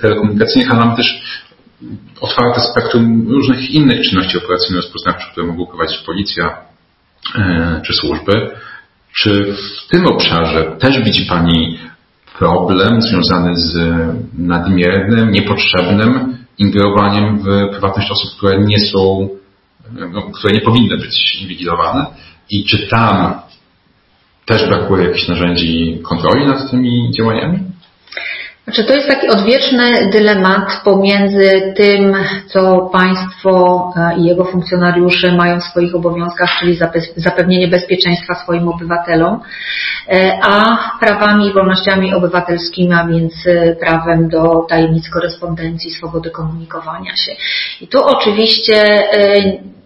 [0.00, 1.22] telekomunikacyjnych, ale mamy też
[2.20, 6.56] otwarte spektrum różnych innych czynności operacyjno-rozpoznawczych, które mogą prowadzić policja
[7.36, 7.40] y,
[7.82, 8.50] czy służby.
[9.18, 11.78] Czy w tym obszarze też widzi Pani
[12.38, 13.76] problem związany z
[14.38, 19.28] nadmiernym, niepotrzebnym ingerowaniem w prywatność osób, które nie są,
[20.12, 22.06] no, które nie powinny być inwigilowane?
[22.50, 23.40] I czy tam
[24.46, 27.58] też brakuje jakichś narzędzi kontroli nad tymi działaniami?
[28.68, 35.60] Znaczy, to jest taki odwieczny dylemat pomiędzy tym, co państwo e, i jego funkcjonariusze mają
[35.60, 36.78] w swoich obowiązkach, czyli
[37.16, 39.40] zapewnienie bezpieczeństwa swoim obywatelom,
[40.08, 47.16] e, a prawami i wolnościami obywatelskimi, a więc e, prawem do tajemnic korespondencji, swobody komunikowania
[47.16, 47.32] się.
[47.80, 48.84] I tu oczywiście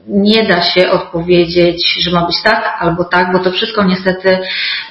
[0.07, 4.39] nie da się odpowiedzieć, że ma być tak albo tak, bo to wszystko niestety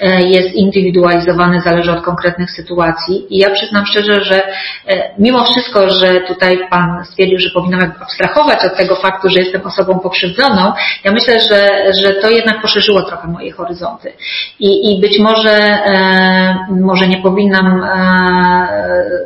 [0.02, 3.36] e, jest indywidualizowane, zależy od konkretnych sytuacji.
[3.36, 4.42] I ja przyznam szczerze, że
[4.88, 9.62] e, mimo wszystko, że tutaj Pan stwierdził, że powinnam abstrahować od tego faktu, że jestem
[9.62, 11.68] osobą pokrzywdzoną, ja myślę, że,
[12.02, 14.14] że to jednak poszerzyło trochę moje horyzonty.
[14.60, 17.82] I, i być może, e, może nie powinnam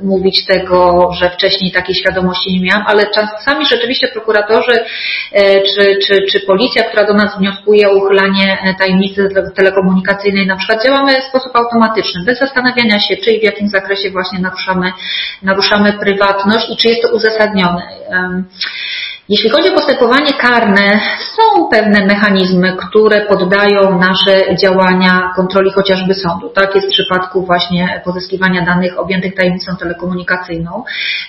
[0.02, 4.74] mówić tego, że wcześniej takiej świadomości nie miałam, ale czasami rzeczywiście prokuratorzy
[5.75, 5.75] czy,
[6.08, 11.22] czy, czy policja, która do nas wnioskuje o uchylanie e, tajemnicy telekomunikacyjnej, na przykład działamy
[11.22, 14.92] w sposób automatyczny, bez zastanawiania się, czy i w jakim zakresie właśnie naruszamy,
[15.44, 17.88] naruszamy prywatność i czy jest to uzasadnione.
[19.30, 21.00] Jeśli chodzi o postępowanie karne,
[21.36, 26.50] są pewne mechanizmy, które poddają nasze działania kontroli chociażby sądu.
[26.50, 30.84] Tak jest w przypadku właśnie pozyskiwania danych objętych tajemnicą telekomunikacyjną,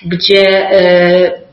[0.05, 1.47] gdzie e,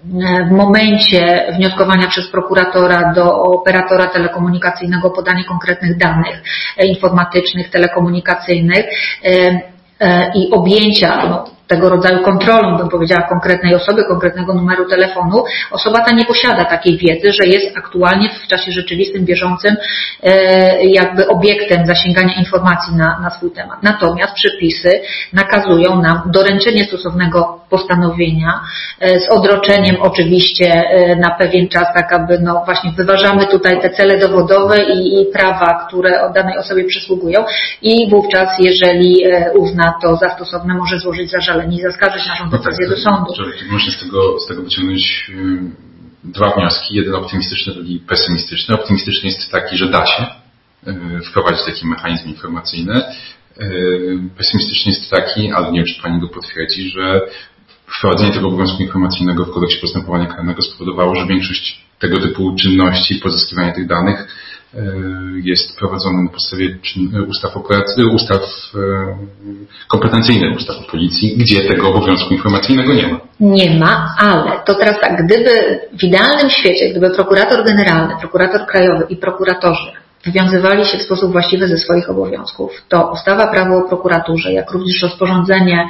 [0.49, 6.43] w momencie wnioskowania przez prokuratora do operatora telekomunikacyjnego podanie konkretnych danych
[6.77, 8.85] e, informatycznych, telekomunikacyjnych
[9.25, 9.61] e,
[10.35, 16.13] i objęcia no, tego rodzaju kontrolą, bym powiedziała, konkretnej osoby, konkretnego numeru telefonu, osoba ta
[16.15, 19.77] nie posiada takiej wiedzy, że jest aktualnie w czasie rzeczywistym, bieżącym
[20.23, 23.83] e, jakby obiektem zasięgania informacji na, na swój temat.
[23.83, 25.01] Natomiast przepisy
[25.33, 28.61] nakazują nam doręczenie stosownego postanowienia
[29.01, 33.91] e, z odroczeniem oczywiście e, na pewien czas, tak aby no właśnie wyważamy tutaj te
[33.91, 37.45] cele dowodowe i, i prawa, które danej osobie przysługują.
[37.83, 39.25] I wówczas, jeżeli
[39.57, 43.33] uzna to za stosowne, może złożyć zażalenie nie zaskarżyć naszą decyzję no tak, do sądu.
[43.71, 45.31] Można z tego, z tego wyciągnąć
[46.25, 46.97] dwa wnioski.
[46.97, 48.75] Jeden optymistyczny, drugi pesymistyczny.
[48.75, 50.27] Optymistyczny jest taki, że da się
[51.31, 53.03] wprowadzić taki mechanizm informacyjny.
[54.37, 57.21] Pesymistyczny jest taki, ale nie wiem, czy Pani go potwierdzi, że
[57.99, 63.73] wprowadzenie tego obowiązku informacyjnego w kodeksie postępowania karnego spowodowało, że większość tego typu czynności, pozyskiwania
[63.73, 64.29] tych danych
[65.45, 66.79] jest prowadzony na podstawie
[67.29, 67.53] ustaw,
[68.15, 68.41] ustaw
[68.75, 69.17] e,
[69.89, 73.21] kompetencyjnych, ustaw o policji, gdzie tego obowiązku informacyjnego nie ma.
[73.41, 79.07] Nie ma, ale to teraz tak, gdyby w idealnym świecie, gdyby prokurator generalny, prokurator krajowy
[79.09, 84.53] i prokuratorzy wywiązywali się w sposób właściwy ze swoich obowiązków, to ustawa prawo o prokuraturze,
[84.53, 85.89] jak również rozporządzenie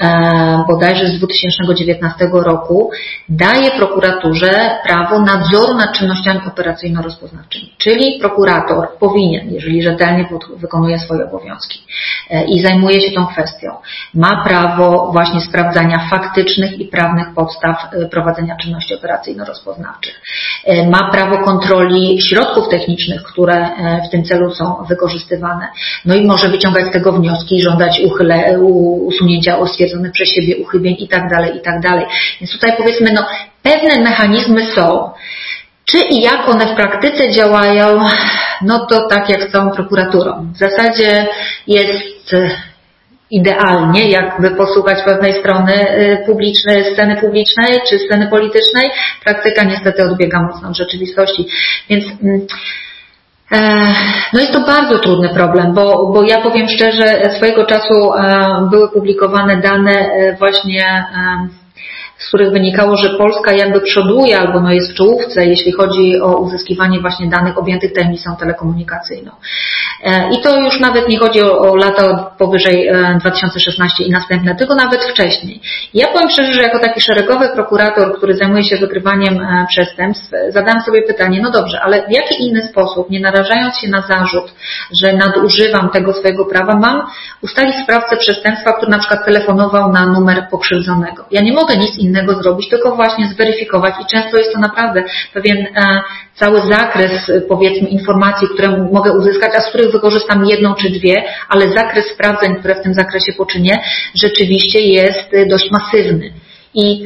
[0.00, 2.90] E, bodajże z 2019 roku
[3.28, 7.72] daje prokuraturze prawo nadzoru nad czynnościami operacyjno-rozpoznawczymi.
[7.78, 11.84] Czyli prokurator powinien, jeżeli rzetelnie wykonuje swoje obowiązki
[12.30, 13.74] e, i zajmuje się tą kwestią,
[14.14, 20.20] ma prawo właśnie sprawdzania faktycznych i prawnych podstaw e, prowadzenia czynności operacyjno-rozpoznawczych.
[20.90, 23.65] Ma prawo kontroli środków technicznych, które
[24.08, 25.68] w tym celu są wykorzystywane.
[26.04, 30.96] No i może wyciągać z tego wnioski żądać uchyle, usunięcia ostwierdzonych stwierdzone przez siebie uchybień
[30.98, 32.06] i tak dalej, i tak dalej.
[32.40, 33.26] Więc tutaj powiedzmy, no,
[33.62, 35.10] pewne mechanizmy są.
[35.84, 38.00] Czy i jak one w praktyce działają,
[38.62, 40.52] no to tak jak z całą prokuraturą.
[40.54, 41.26] W zasadzie
[41.66, 42.36] jest
[43.30, 48.90] idealnie, jakby posłuchać pewnej strony y, publicznej, sceny publicznej czy sceny politycznej.
[49.24, 51.46] Praktyka niestety odbiega mocno od rzeczywistości.
[51.88, 52.85] Więc mm, E,
[54.32, 58.88] no jest to bardzo trudny problem, bo, bo ja powiem szczerze, swojego czasu e, były
[58.88, 61.04] publikowane dane e, właśnie
[62.18, 66.36] z których wynikało, że Polska jakby przoduje albo no jest w czołówce, jeśli chodzi o
[66.36, 69.32] uzyskiwanie właśnie danych objętych tajemnicą telekomunikacyjną.
[70.04, 74.74] E, I to już nawet nie chodzi o, o lata powyżej 2016 i następne, tylko
[74.74, 75.60] nawet wcześniej.
[75.94, 81.02] Ja powiem szczerze, że jako taki szeregowy prokurator, który zajmuje się wykrywaniem przestępstw, zadałem sobie
[81.02, 84.54] pytanie, no dobrze, ale w jaki inny sposób, nie narażając się na zarzut,
[85.02, 87.06] że nadużywam tego swojego prawa, mam
[87.42, 91.24] ustalić sprawcę przestępstwa, który na przykład telefonował na numer pokrzywdzonego.
[91.30, 92.05] Ja nie mogę nic innego
[92.42, 96.02] zrobić, tylko właśnie zweryfikować i często jest to naprawdę pewien e,
[96.34, 101.68] cały zakres, powiedzmy, informacji, które mogę uzyskać, a z których wykorzystam jedną czy dwie, ale
[101.68, 103.78] zakres sprawdzeń, które w tym zakresie poczynię,
[104.14, 106.32] rzeczywiście jest dość masywny.
[106.74, 107.04] I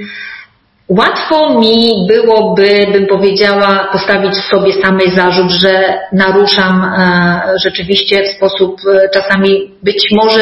[0.90, 8.80] Łatwo mi byłoby, bym powiedziała, postawić sobie samej zarzut, że naruszam e, rzeczywiście w sposób
[8.94, 10.40] e, czasami być może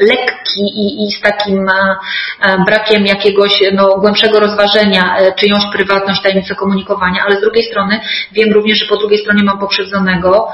[0.00, 7.36] lekki i, z takim e, brakiem jakiegoś no, głębszego rozważenia czyjąś prywatność, tajemnicę komunikowania, ale
[7.36, 8.00] z drugiej strony
[8.32, 10.48] wiem również, że po drugiej stronie mam pokrzywdzonego,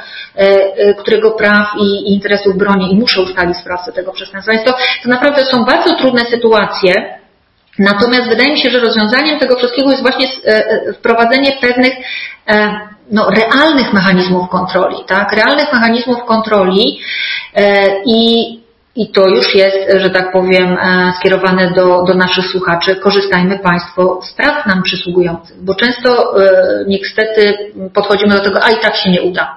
[0.98, 4.52] którego praw i, interesów broni i muszę ustalić sprawcę tego przestępstwa.
[4.52, 7.17] Więc to, to naprawdę są bardzo trudne sytuacje,
[7.78, 11.92] Natomiast wydaje mi się, że rozwiązaniem tego wszystkiego jest właśnie e, e, wprowadzenie pewnych
[12.48, 15.32] e, no, realnych mechanizmów kontroli, tak?
[15.32, 17.00] Realnych mechanizmów kontroli
[18.06, 18.58] i,
[18.96, 20.76] i to już jest, że tak powiem,
[21.18, 22.96] skierowane do, do naszych słuchaczy.
[22.96, 26.34] Korzystajmy Państwo z praw nam przysługujących, bo często
[26.86, 27.54] niestety
[27.94, 29.56] podchodzimy do tego, a i tak się nie uda.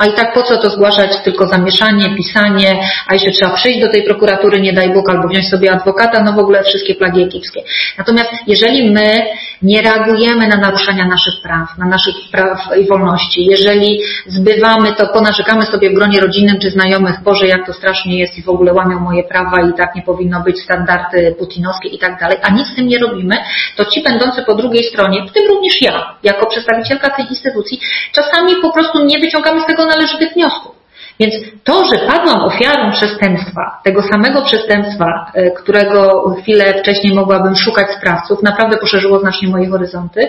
[0.00, 3.92] A i tak po co to zgłaszać tylko zamieszanie, pisanie, a jeszcze trzeba przyjść do
[3.92, 7.62] tej prokuratury, nie daj Bóg, albo wziąć sobie adwokata, no w ogóle wszystkie plagi egipskie.
[7.98, 9.22] Natomiast jeżeli my
[9.62, 15.62] nie reagujemy na naruszenia naszych praw, na naszych praw i wolności, jeżeli zbywamy to, ponarzekamy
[15.62, 19.00] sobie w gronie rodzinnym czy znajomych, Boże, jak to strasznie jest i w ogóle łamią
[19.00, 22.74] moje prawa i tak nie powinno być standardy putinowskie i tak dalej, a nic z
[22.74, 23.36] tym nie robimy,
[23.76, 27.80] to ci będący po drugiej stronie, w tym również ja, jako przedstawicielka tej instytucji,
[28.12, 30.79] czasami po prostu nie wyciągamy z tego należytych wniosków.
[31.20, 37.86] Więc to, że padłam ofiarą przestępstwa, tego samego przestępstwa, e, którego chwilę wcześniej mogłabym szukać
[37.98, 40.28] sprawców, naprawdę poszerzyło znacznie moje horyzonty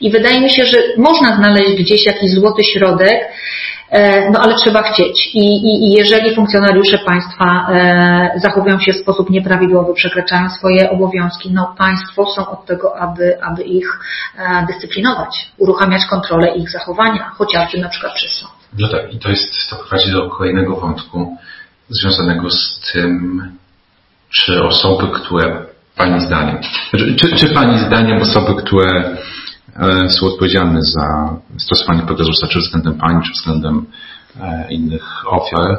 [0.00, 3.28] i wydaje mi się, że można znaleźć gdzieś jakiś złoty środek,
[3.90, 5.30] e, no ale trzeba chcieć.
[5.34, 11.50] I, i, I, jeżeli funkcjonariusze państwa e, zachowują się w sposób nieprawidłowy, przekraczają swoje obowiązki,
[11.52, 13.98] no państwo są od tego, aby, aby ich
[14.66, 18.61] dyscyplinować, uruchamiać kontrolę ich zachowania, chociażby na przykład przez sąd.
[18.78, 21.36] No tak, i to jest, to prowadzi do kolejnego wątku
[21.88, 23.42] związanego z tym,
[24.30, 26.58] czy osoby, które Pani zdaniem,
[26.90, 29.16] czy, czy, czy Pani zdaniem osoby, które
[29.76, 33.86] e, są odpowiedzialne za stosowanie Pegasusa, czy względem Pani, czy względem
[34.40, 35.78] e, innych ofiar,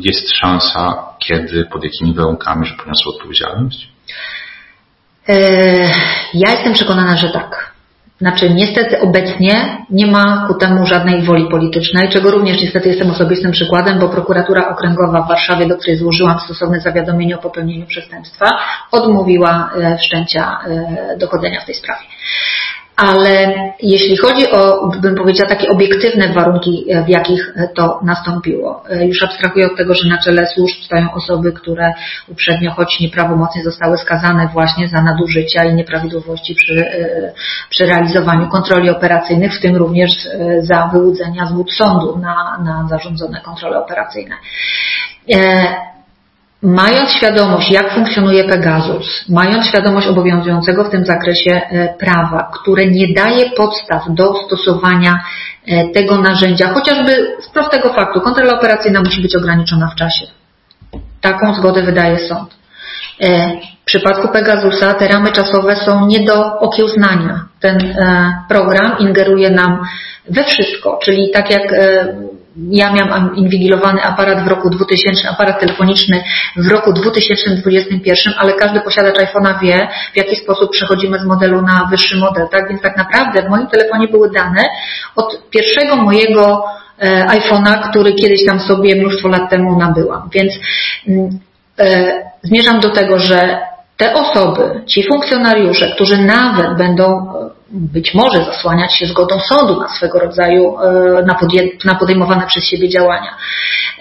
[0.00, 3.88] jest szansa, kiedy, pod jakimi warunkami, że poniosą odpowiedzialność?
[5.28, 5.34] E,
[6.34, 7.65] ja jestem przekonana, że tak.
[8.20, 13.52] Znaczy, niestety obecnie nie ma ku temu żadnej woli politycznej, czego również niestety jestem osobistym
[13.52, 18.46] przykładem, bo prokuratura okręgowa w Warszawie, do której złożyłam stosowne zawiadomienie o popełnieniu przestępstwa,
[18.92, 22.04] odmówiła e, wszczęcia e, dochodzenia w tej sprawie.
[22.96, 29.06] Ale jeśli chodzi o, bym powiedziała, takie obiektywne warunki, e, w jakich to nastąpiło, e,
[29.06, 31.92] już abstrahuję od tego, że na czele służb stoją osoby, które
[32.28, 37.32] uprzednio, choć nieprawomocnie zostały skazane właśnie za nadużycia i nieprawidłowości przy, e,
[37.70, 40.10] przy realizowaniu kontroli operacyjnych, w tym również
[40.60, 44.34] za wyłudzenia z wód sądu na, na zarządzone kontrole operacyjne.
[46.62, 53.14] Mając świadomość, jak funkcjonuje Pegasus, mając świadomość obowiązującego w tym zakresie e, prawa, które nie
[53.14, 55.20] daje podstaw do stosowania
[55.66, 60.26] e, tego narzędzia, chociażby z prostego faktu, kontrola operacyjna musi być ograniczona w czasie.
[61.20, 62.56] Taką zgodę wydaje sąd.
[63.20, 63.50] E,
[63.82, 67.44] w przypadku Pegasusa te ramy czasowe są nie do okiełznania.
[67.60, 67.78] Ten
[68.48, 69.78] program ingeruje nam
[70.30, 71.62] we wszystko, czyli tak jak
[72.70, 76.24] ja miałam inwigilowany aparat w roku 2000, aparat telefoniczny
[76.56, 81.88] w roku 2021, ale każdy posiadacz iPhone'a wie, w jaki sposób przechodzimy z modelu na
[81.90, 82.68] wyższy model, tak?
[82.68, 84.62] Więc tak naprawdę w moim telefonie były dane
[85.16, 86.64] od pierwszego mojego
[86.98, 90.28] e, iPhone'a, który kiedyś tam sobie mnóstwo lat temu nabyłam.
[90.32, 90.52] Więc
[91.08, 91.38] mm,
[91.78, 93.58] e, zmierzam do tego, że
[93.96, 97.26] te osoby, ci funkcjonariusze, którzy nawet będą
[97.70, 101.24] być może zasłaniać się zgodą sądu na swego rodzaju, e,
[101.84, 103.36] na podejmowane przez siebie działania.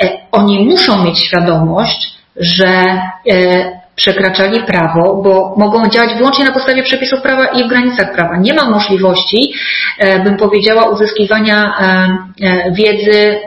[0.01, 6.83] E, oni muszą mieć świadomość, że e, przekraczali prawo, bo mogą działać wyłącznie na podstawie
[6.83, 8.37] przepisów prawa i w granicach prawa.
[8.37, 9.53] Nie ma możliwości,
[10.23, 11.73] bym powiedziała, uzyskiwania
[12.71, 13.39] wiedzy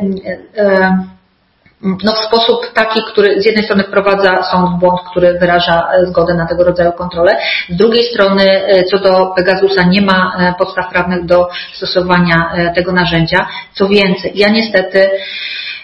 [1.83, 6.07] no, w sposób taki, który z jednej strony wprowadza sąd w błąd, który wyraża e,
[6.07, 7.37] zgodę na tego rodzaju kontrolę,
[7.69, 12.93] z drugiej strony e, co do Pegasusa nie ma e, podstaw prawnych do stosowania tego
[12.93, 13.47] narzędzia.
[13.73, 15.11] Co więcej, ja niestety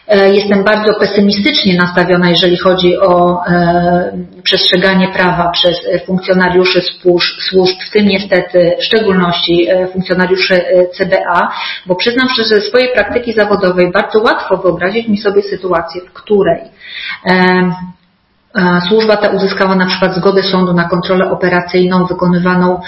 [0.09, 3.41] Jestem bardzo pesymistycznie nastawiona, jeżeli chodzi o
[4.43, 6.83] przestrzeganie prawa przez funkcjonariuszy
[7.49, 11.53] służb, w tym niestety w szczególności funkcjonariuszy CBA,
[11.87, 16.61] bo przyznam szczerze, ze swojej praktyki zawodowej bardzo łatwo wyobrazić mi sobie sytuację, w której
[18.89, 22.81] Służba ta uzyskała na przykład zgodę sądu na kontrolę operacyjną wykonywaną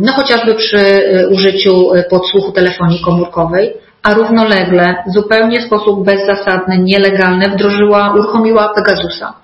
[0.00, 3.74] no chociażby przy użyciu podsłuchu telefonii komórkowej,
[4.06, 9.34] a równolegle zupełnie w sposób bezzasadny, nielegalny wdrożyła, uruchomiła Pegasusa.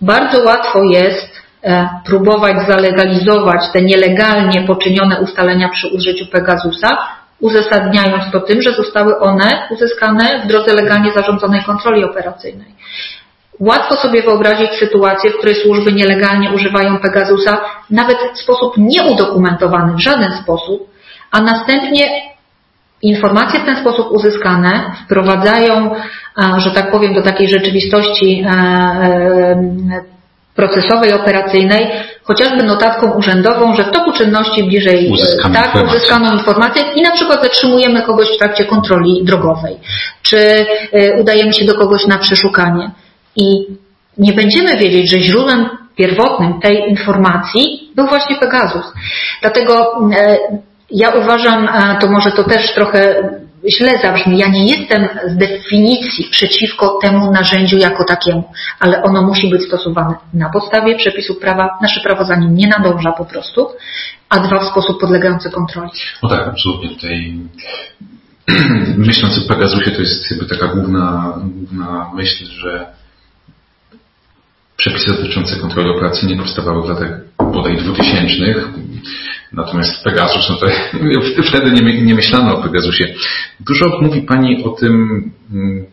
[0.00, 6.98] Bardzo łatwo jest e, próbować zalegalizować te nielegalnie poczynione ustalenia przy użyciu Pegasusa,
[7.40, 12.74] uzasadniając to tym, że zostały one uzyskane w drodze legalnie zarządzonej kontroli operacyjnej.
[13.60, 17.60] Łatwo sobie wyobrazić sytuację, w której służby nielegalnie używają Pegasusa,
[17.90, 20.90] nawet w sposób nieudokumentowany w żaden sposób,
[21.30, 22.27] a następnie
[23.02, 25.90] Informacje w ten sposób uzyskane wprowadzają,
[26.56, 30.04] że tak powiem, do takiej rzeczywistości e, e,
[30.54, 31.86] procesowej, operacyjnej,
[32.22, 37.42] chociażby notatką urzędową, że w toku czynności bliżej Uzyskamy tak, uzyskano informację i na przykład
[37.42, 39.76] zatrzymujemy kogoś w trakcie kontroli drogowej,
[40.22, 40.38] czy
[40.92, 42.90] e, udajemy się do kogoś na przeszukanie.
[43.36, 43.66] I
[44.18, 48.92] nie będziemy wiedzieć, że źródłem pierwotnym tej informacji był właśnie Pegasus.
[49.40, 50.00] Dlatego
[50.90, 51.68] ja uważam,
[52.00, 53.22] to może to też trochę
[53.76, 58.44] źle zabrzmi, ja nie jestem z definicji przeciwko temu narzędziu jako takiemu,
[58.80, 61.78] ale ono musi być stosowane na podstawie przepisów prawa.
[61.82, 63.68] Nasze prawo za nim nie nadąża po prostu,
[64.28, 65.90] a dwa w sposób podlegający kontroli.
[66.22, 66.88] No tak, absolutnie.
[66.88, 67.38] Tutaj
[68.96, 72.86] myśląc o Pegasusie to jest jakby taka główna, główna myśl, że
[74.76, 78.34] przepisy dotyczące kontroli operacyjnej powstawały w latach bodaj 2000
[79.52, 80.66] Natomiast Pegasus, no to
[81.48, 83.14] wtedy nie, nie myślano o Pegasusie.
[83.60, 85.22] Dużo mówi Pani o tym,
[85.52, 85.86] mm,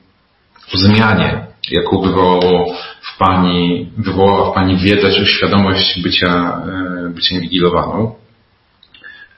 [0.74, 6.62] o zmianie, jaką wywołało w Pani, wywołała w Pani wiedza czy świadomość bycia,
[7.06, 8.16] e, bycia inwigilowaną.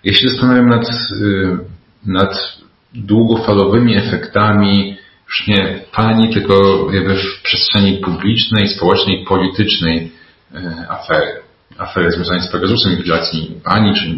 [0.04, 1.58] Ja się zastanawiam nad, e,
[2.06, 2.58] nad
[2.94, 4.98] długofalowymi efektami
[5.28, 10.12] już nie Pani, tylko jakby w przestrzeni publicznej, społecznej, politycznej
[10.56, 11.47] e, afery
[11.78, 14.16] aferę związaną z Pegasusem, inwigilacji Pani czy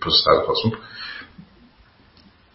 [0.00, 0.76] pozostałych osób.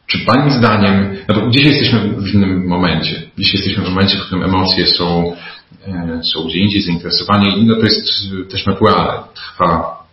[0.07, 3.21] Czy Pani zdaniem, no bo dzisiaj jesteśmy w innym momencie.
[3.37, 5.35] Dzisiaj jesteśmy w momencie, w którym emocje są,
[5.87, 8.07] e, są gdzie indziej, zainteresowanie i no to jest
[8.51, 9.23] też naturalne.
[9.35, 10.03] Trwa,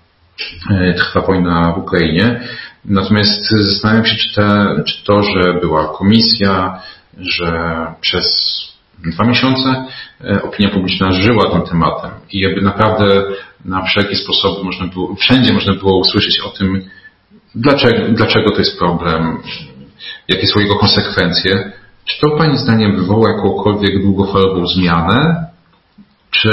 [0.71, 2.41] e, trwa wojna w Ukrainie.
[2.85, 6.83] Natomiast zastanawiam się, czy, te, czy to, że była komisja,
[7.19, 8.25] że przez
[9.05, 9.85] dwa miesiące
[10.25, 13.23] e, opinia publiczna żyła tym tematem i jakby naprawdę
[13.65, 16.83] na wszelkie sposoby można było, wszędzie można było usłyszeć o tym,
[17.55, 19.39] dlaczego, dlaczego to jest problem,
[20.29, 21.73] jakie są jego konsekwencje.
[22.05, 25.47] Czy to Pani zdaniem wywoła jakąkolwiek długofalową zmianę?
[26.31, 26.51] Czy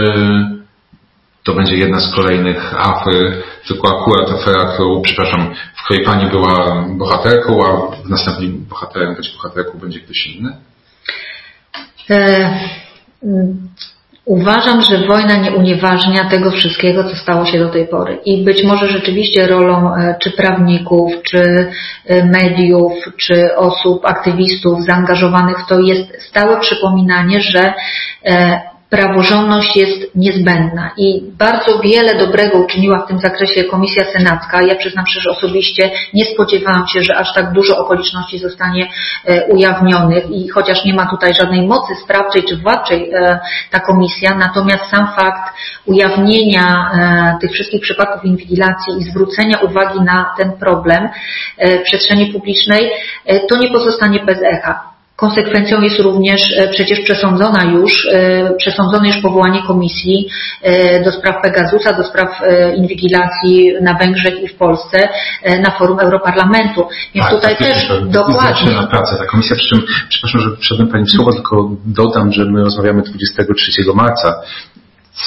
[1.43, 6.85] to będzie jedna z kolejnych afer, tylko akurat afera, którą, przepraszam, w której Pani była
[6.97, 10.57] bohaterką, a w następnym bohaterem być bohaterką będzie ktoś inny?
[12.09, 12.59] E,
[14.27, 18.19] Uważam, że wojna nie unieważnia tego wszystkiego, co stało się do tej pory.
[18.25, 21.67] I być może rzeczywiście rolą e, czy prawników, czy
[22.05, 27.73] e, mediów, czy osób, aktywistów zaangażowanych w to jest stałe przypominanie, że
[28.89, 34.61] praworządność jest niezbędna i bardzo wiele dobrego uczyniła w tym zakresie Komisja Senacka.
[34.61, 38.87] Ja przyznam szczerze osobiście nie spodziewałam się, że aż tak dużo okoliczności zostanie
[39.25, 43.39] e, ujawnionych i chociaż nie ma tutaj żadnej mocy sprawczej czy władczej e,
[43.71, 45.53] ta komisja, natomiast sam fakt
[45.85, 51.09] ujawnienia e, tych wszystkich przypadków inwigilacji i zwrócenia uwagi na ten problem
[51.83, 52.91] przestrzeni publicznej,
[53.49, 54.96] to nie pozostanie bez echa.
[55.17, 60.29] Konsekwencją jest również e, przecież przesądzona już, e, przesądzone już powołanie komisji
[60.61, 62.41] e, do spraw Pegasusa, do spraw
[62.75, 65.09] inwigilacji na Węgrzech i w Polsce
[65.63, 66.87] na forum Europarlamentu.
[67.15, 68.71] Więc tak, tutaj też dokładnie.
[68.71, 69.15] na pracę.
[69.17, 73.01] Ta komisja, przy czym, przepraszam, że wszedłem Pani w słowo, tylko dodam, że my rozmawiamy
[73.01, 74.41] 23 marca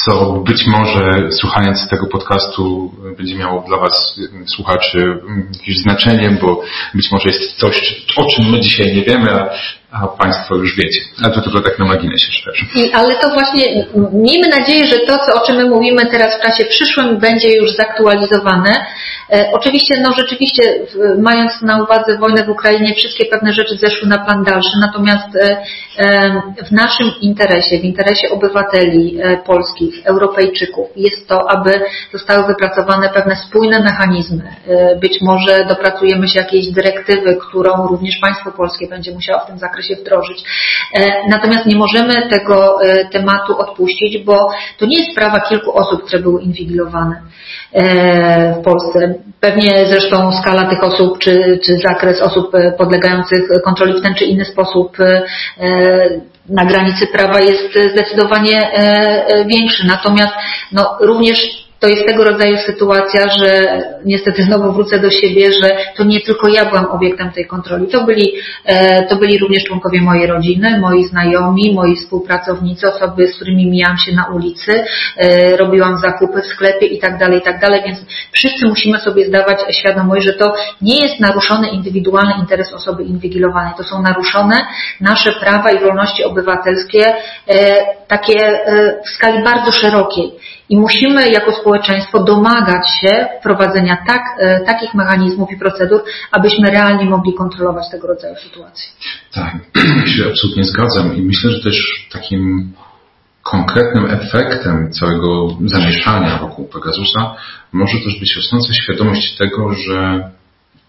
[0.06, 5.20] co być może słuchając tego podcastu będzie miało dla Was, słuchaczy,
[5.52, 6.62] jakieś znaczenie, bo
[6.94, 9.50] być może jest coś, o czym my dzisiaj nie wiemy, a
[9.92, 11.00] a Państwo już wiecie.
[11.24, 12.26] A to tylko tak na marginesie.
[12.74, 16.42] I, ale to właśnie, miejmy nadzieję, że to, co, o czym my mówimy teraz w
[16.42, 18.86] czasie przyszłym, będzie już zaktualizowane.
[19.32, 24.08] E, oczywiście, no rzeczywiście, w, mając na uwadze wojnę w Ukrainie, wszystkie pewne rzeczy zeszły
[24.08, 25.62] na plan dalszy, natomiast e,
[25.98, 31.80] e, w naszym interesie, w interesie obywateli e, polskich, Europejczyków, jest to, aby
[32.12, 34.56] zostały wypracowane pewne spójne mechanizmy.
[34.68, 39.58] E, być może dopracujemy się jakiejś dyrektywy, którą również państwo polskie będzie musiało w tym
[39.58, 40.44] zakresie wdrożyć.
[40.94, 42.78] E, natomiast nie możemy tego
[43.12, 47.22] tematu odpuścić, bo to nie jest sprawa kilku osób, które były inwigilowane
[48.60, 49.14] w Polsce.
[49.40, 54.44] Pewnie zresztą skala tych osób, czy, czy zakres osób podlegających kontroli w ten czy inny
[54.44, 54.96] sposób
[56.48, 58.70] na granicy prawa jest zdecydowanie
[59.46, 59.86] większy.
[59.86, 60.32] Natomiast
[60.72, 66.04] no, również to jest tego rodzaju sytuacja, że niestety znowu wrócę do siebie, że to
[66.04, 67.86] nie tylko ja byłam obiektem tej kontroli.
[67.88, 68.32] To byli,
[68.64, 73.98] e, to byli również członkowie mojej rodziny, moi znajomi, moi współpracownicy, osoby, z którymi mijałam
[73.98, 74.84] się na ulicy,
[75.16, 77.98] e, robiłam zakupy w sklepie i tak dalej, i tak dalej, więc
[78.32, 83.72] wszyscy musimy sobie zdawać świadomość, że to nie jest naruszony indywidualny interes osoby inwigilowanej.
[83.76, 84.56] To są naruszone
[85.00, 87.14] nasze prawa i wolności obywatelskie,
[87.48, 87.76] e,
[88.08, 88.60] takie
[89.06, 90.32] w skali bardzo szerokiej.
[90.70, 97.04] I musimy jako społeczeństwo domagać się wprowadzenia tak, e, takich mechanizmów i procedur, abyśmy realnie
[97.04, 98.88] mogli kontrolować tego rodzaju sytuacje.
[99.32, 99.54] Tak,
[100.00, 102.72] ja się absolutnie zgadzam i myślę, że też takim
[103.42, 107.34] konkretnym efektem całego zamieszania wokół Pegasusa
[107.72, 110.30] może też być rosnąca świadomość tego, że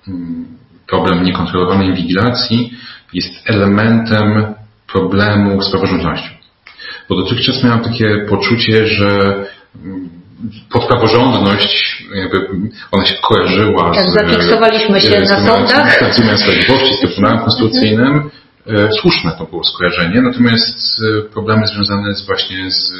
[0.07, 0.45] mm,
[0.87, 2.73] problem niekontrolowanej inwigilacji
[3.13, 4.53] jest elementem
[4.93, 6.29] problemu z praworządnością.
[7.09, 9.45] Bo dotychczas miałem takie poczucie, że
[10.91, 12.47] podpraworządność, jakby
[12.91, 14.13] ona się kojarzyła tak, z...
[14.13, 16.13] zafiksowaliśmy się z, na sądach.
[16.13, 18.29] Z wymiarem sprawiedliwości, z Trybunałem Konstytucyjnym.
[18.67, 22.93] E, słuszne to było skojarzenie, natomiast e, problemy związane z właśnie z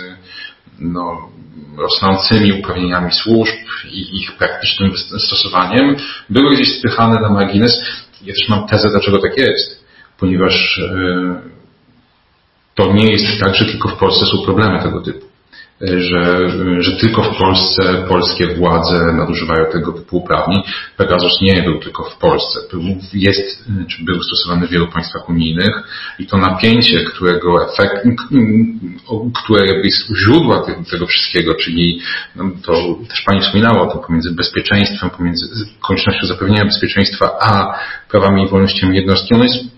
[0.80, 1.30] no,
[1.78, 3.56] rosnącymi uprawnieniami służb
[3.92, 5.96] i ich praktycznym stosowaniem
[6.30, 7.82] były gdzieś spychane na margines.
[8.22, 9.86] Ja też mam tezę, dlaczego tak jest.
[10.20, 11.42] Ponieważ e,
[12.76, 15.31] to nie jest tak, że tylko w Polsce są problemy tego typu
[15.88, 20.62] że, że tylko w Polsce polskie władze nadużywają tego typu uprawnień.
[20.98, 22.60] Pegasus nie był tylko w Polsce.
[22.72, 22.82] Był,
[23.14, 25.84] jest, czy był stosowany w wielu państwach unijnych
[26.20, 28.08] i to napięcie, którego efekt,
[29.44, 32.00] które jest źródła tego wszystkiego, czyli
[32.36, 32.74] no, to
[33.10, 35.46] też Pani wspominała o tym pomiędzy bezpieczeństwem, pomiędzy
[35.88, 37.80] koniecznością zapewnienia bezpieczeństwa, a
[38.10, 39.71] prawami i wolnościami jednostki, ono jest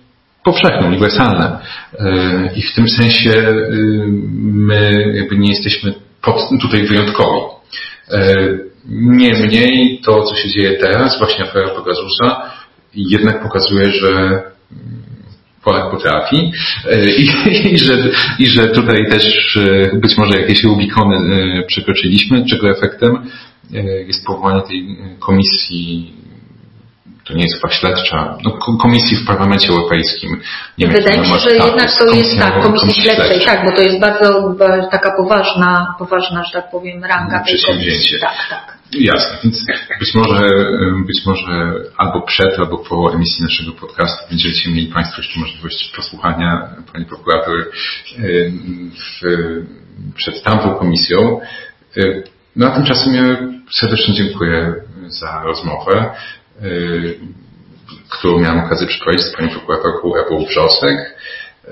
[0.43, 1.59] powszechne, uniwersalne.
[1.99, 3.53] E, I w tym sensie e,
[4.41, 5.93] my jakby nie jesteśmy
[6.61, 7.39] tutaj wyjątkowi.
[8.11, 8.35] E,
[8.89, 12.51] niemniej to, co się dzieje teraz, właśnie afera Pegasusa,
[12.95, 14.41] jednak pokazuje, że
[15.63, 16.51] Polak potrafi
[17.17, 17.29] i,
[17.73, 17.97] i, że,
[18.39, 19.57] i że tutaj też
[19.93, 23.17] być może jakieś Rubikony przekroczyliśmy, czego efektem
[24.07, 26.13] jest powołanie tej komisji
[27.25, 28.51] to nie jest chyba śledcza, no,
[28.81, 30.41] komisji w Parlamencie Europejskim.
[30.77, 33.99] Nie Wydaje mi się, że jednak to jest tak, komisji śledczej, tak, bo to jest
[33.99, 34.55] bardzo
[34.91, 38.19] taka poważna, poważna, że tak powiem, ranga tej komisji.
[38.19, 38.77] Tak, tak.
[38.99, 39.65] Jasne, więc
[39.99, 40.49] być może,
[41.07, 46.75] być może albo przed, albo po emisji naszego podcastu będziecie mieli Państwo jeszcze możliwość posłuchania
[46.93, 47.71] Pani Prokurator
[48.91, 49.27] w,
[50.15, 51.39] przed tamtą komisją.
[52.55, 53.23] No a tymczasem ja
[53.79, 54.75] serdecznie dziękuję
[55.07, 56.11] za rozmowę.
[56.61, 57.19] Y,
[58.09, 61.15] którą miałem okazję przeprowadzić z panią prokuratorką Ewą Wrzosek.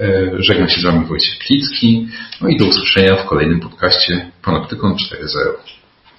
[0.01, 2.07] Y, żegnam się z Wami Wojciech Klicki.
[2.41, 5.71] No i do usłyszenia w kolejnym podcaście Panoptykon 4.0.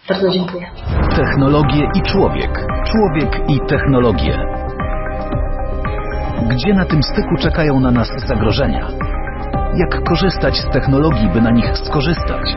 [0.08, 0.70] Bardzo dziękuję.
[1.16, 2.50] Technologie i człowiek.
[2.92, 4.38] Człowiek i technologie.
[6.50, 8.88] Gdzie na tym styku czekają na nas zagrożenia?
[9.76, 12.54] Jak korzystać z technologii, by na nich skorzystać?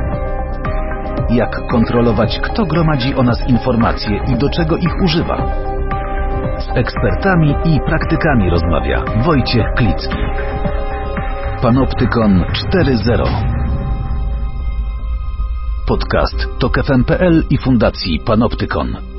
[1.29, 5.74] Jak kontrolować, kto gromadzi o nas informacje i do czego ich używa?
[6.55, 10.21] Z ekspertami i praktykami rozmawia Wojciech Klicki.
[11.61, 12.43] Panoptykon
[12.73, 13.27] 4.0
[15.87, 19.14] Podcast TOK FM.pl i Fundacji Panoptykon.